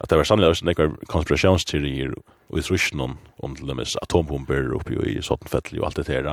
[0.00, 2.12] at det var sannlig også nekkar konspirationsteorier
[2.48, 6.28] og i trusjonen om til dem atombomber oppi og i Sottenfettel og alt det her.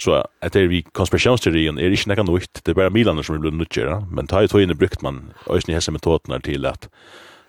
[0.00, 3.36] Så at det er vi konspirationsteorien er ikke nekkar nøyt, det er bare milaner som
[3.36, 6.88] er blevet nøytjera, men ta i togene brukt man òsne hese metodene til at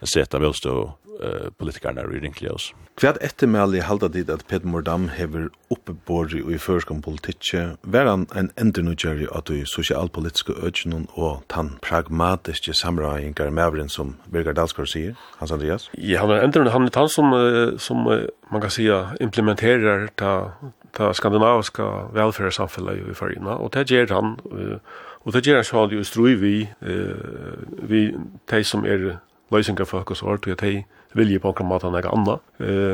[0.03, 0.75] seta velstå
[1.19, 2.71] uh, politikarna i Rinkljøs.
[3.01, 8.27] Hva ettermæli halda dit at Peter Mordam hever oppebori og i førskom politikje, var han
[8.37, 15.17] en endernudgjeri at du sosialpolitiske økjennom og tan pragmatiske samrøyingar mævren som Birgard Dalsgaard sier,
[15.39, 15.89] Hans Andreas?
[15.97, 17.33] Ja, han er endernudgjeri, han er han som,
[17.81, 18.05] som
[18.51, 20.53] man kan sija implementerar ta,
[20.93, 24.35] ta skandinaviska velferdssamfunnet i Farina, og det gjør han,
[25.25, 26.55] og det gjør han sjálf jo strui vi,
[27.89, 28.07] vi,
[28.51, 29.15] de som er
[29.53, 30.83] løysingar for oss år, at de
[31.17, 32.37] vilje på akkurat måten enn anna.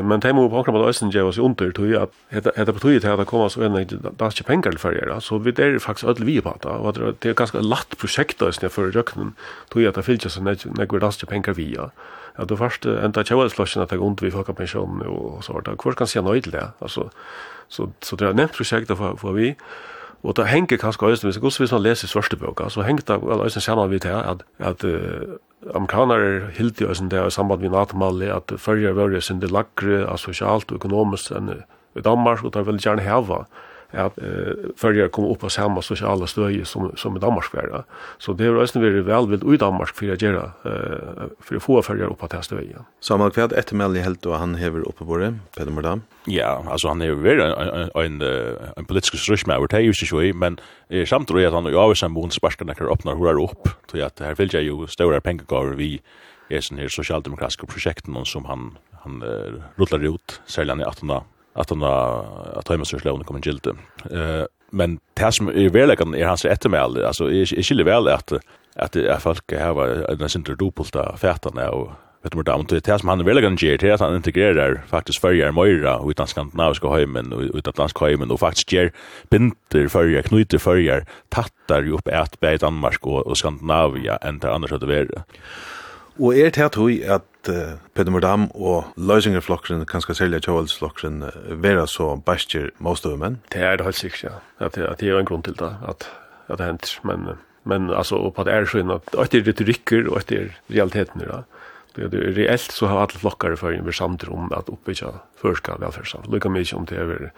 [0.06, 2.96] Men det må på akkurat måten æsten gjøre oss under, tog at etter på tog
[3.00, 5.78] til at det kommer så enn det er ikke penger til fergjere, så vi er
[5.82, 9.34] faktisk ødel vi på det, og det er ganske latt prosjekt æsten for røkken,
[9.70, 11.90] tog at det fyllt seg nekker det ikke penger vi, ja,
[12.38, 15.96] det først enda kjøvelslåsjen at det er ondt vi folkepensjonen, og så var det, hvor
[15.96, 17.08] kan se si nøy til det, altså,
[17.68, 19.54] så, så det er nevnt prosjekt for, for vi,
[20.22, 23.90] Og det henger kanskje også, hvis man leser svørste bøker, så henger det også sammen
[23.90, 25.36] vidt her, at, at uh,
[25.74, 30.72] amerikanar hildi og det i samband med NATO-mali at fyrja var jo sindi lagre, asocialt
[30.72, 31.52] og økonomisk enn
[31.98, 33.44] i Danmark, og det er veldig gjerne heva
[33.92, 37.84] at uh, førjer kom opp på samme sosiale støye som, som i Danmark var.
[38.22, 41.80] Så det har også vært velvilt i Danmark for å gjøre, uh, for å få
[41.86, 42.84] førjer opp på det støye.
[43.04, 46.04] Samuel, hva er ettermeldelig helt og han hever oppe på det, Peder Mordam?
[46.30, 48.22] Ja, altså han er vært en, en,
[48.76, 50.58] en politisk strøsmæver, det er jo ikke i, men
[50.90, 54.20] eh, samtidig at han jo av en bond sparskene kan åpne hver opp, til at
[54.22, 55.96] her vil jeg jo større pengegaver vi
[56.50, 58.72] er sånne her sosialdemokratiske prosjekten som han,
[59.04, 61.14] han uh, rullar ut, særlig han i 18
[61.52, 63.70] att hon att ta emot slån kommer gilte.
[64.10, 68.32] Eh men det som är väl är hans eftermäl alltså är är skiljer väl att
[68.76, 71.90] att det är folk här var den center dubbelta fätarna och
[72.22, 75.20] vet du vad det är som han väl kan ge det att han integrerar faktiskt
[75.20, 78.92] förjar Moira utan skandinaviska hemmen och utan dansk hemmen och faktiskt ger
[79.30, 84.48] binder förjar knyter förjar tattar ju upp ett bä Danmark och, och Skandinavia än där
[84.48, 85.10] annars hade varit.
[86.18, 91.22] Och er det at uh, Peter Mordam og Løysingerflokken, kanskje særlig Kjøvelsflokken,
[91.62, 93.40] være så bæstjer måstøvmenn?
[93.52, 94.66] Det er det helt sikkert, ja.
[94.66, 96.10] At det, at det er en grunn til det, at,
[96.48, 96.98] at det henter.
[97.04, 97.28] Men,
[97.64, 101.24] men altså, og på det er sånn at det er retorikker og det er realiteten,
[101.24, 101.44] ja.
[101.96, 105.10] Det er reelt så har alle flokkere for en samt om at oppbyggja
[105.40, 106.28] førska velferdssamt.
[106.30, 107.30] Lykka mykje om det er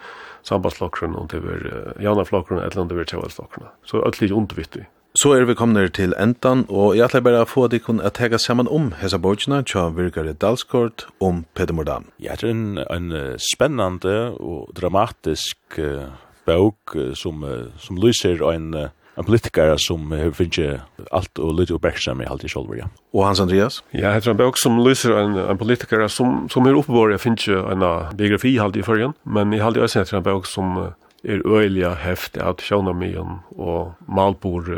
[0.45, 3.71] sambandsflokkeren, om det er uh, jaunaflokkeren, eller om det er tjevelsflokkeren.
[3.89, 4.85] Så alt ligger undervittig.
[5.13, 8.39] Så er vi kommet til endan, og jeg ætla bare å få dikon at tega
[8.41, 12.07] saman om hesa bókina tja virkare Dalskort om Peter Mordan.
[12.17, 16.15] Ja, det er en, en spennande og dramatisk uh,
[16.49, 18.87] bók som, uh, som lyser en, uh,
[19.21, 20.81] en politiker som uh, finner
[21.13, 22.89] alt og lytter oppmerksam i halvtid kjolver, ja.
[23.13, 23.83] Og Hans Andreas?
[23.93, 27.69] Ja, det er en bøk som lyser en, en politiker som, som er oppebåret finner
[27.75, 27.85] en
[28.17, 30.73] biografi halvtid i førgen, men i halvtid er det en bøk som
[31.21, 34.73] er øyelig heft av sjånamion og malbord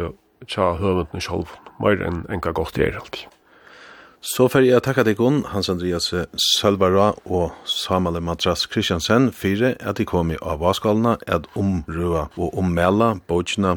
[0.51, 3.29] tja høvendene sjálv, mer enn enka godt er alltid.
[4.25, 6.07] Så fer jeg takka deg on, Hans Andreas
[6.41, 13.11] Sølvara og Samuel Matras Kristiansen fire at de kom i avaskalene at omrua og ommela
[13.29, 13.75] bøtjene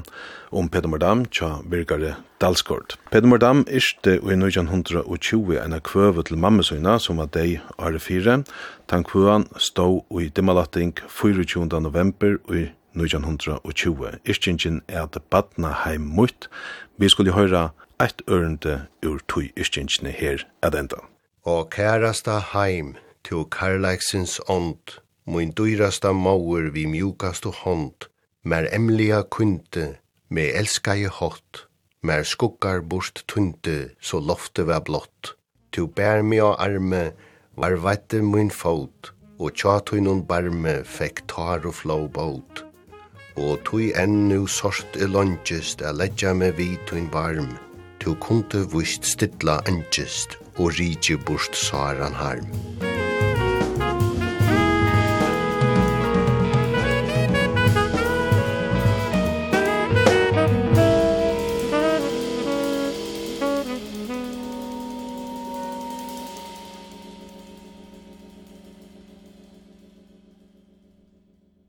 [0.55, 2.95] om Peter Mordam tja virkare Dalsgård.
[3.11, 8.39] Peter Mordam iste i 1920 en kvøve til mammesøyna som var deg are fire.
[8.87, 11.67] Tan kvøan stå i dimmalatting 24.
[11.81, 14.19] november i 1920.
[14.25, 16.49] Ischingen er at badna heim mutt.
[16.97, 17.69] Vi skulle høyra
[18.01, 20.99] eit ørende ur tui ischingene her at enda.
[21.45, 28.09] Og kærasta heim til karlagsins ånd, mun dyrasta mauer vi mjukast og hånd,
[28.43, 29.97] mer emliga kunde,
[30.29, 31.67] me elska i hot,
[32.03, 35.33] mer skuggar bort tunde, så lofte var blott.
[35.71, 37.11] Tu bær mi og arme,
[37.57, 42.66] var vette mun fot, og tja tunnun barme fekk tar og flå båt
[43.37, 47.53] og tui ennu sort er longest a leggja me vi tuin varm,
[48.01, 52.96] tu kunde vust stilla angest og rigi bort saran harm.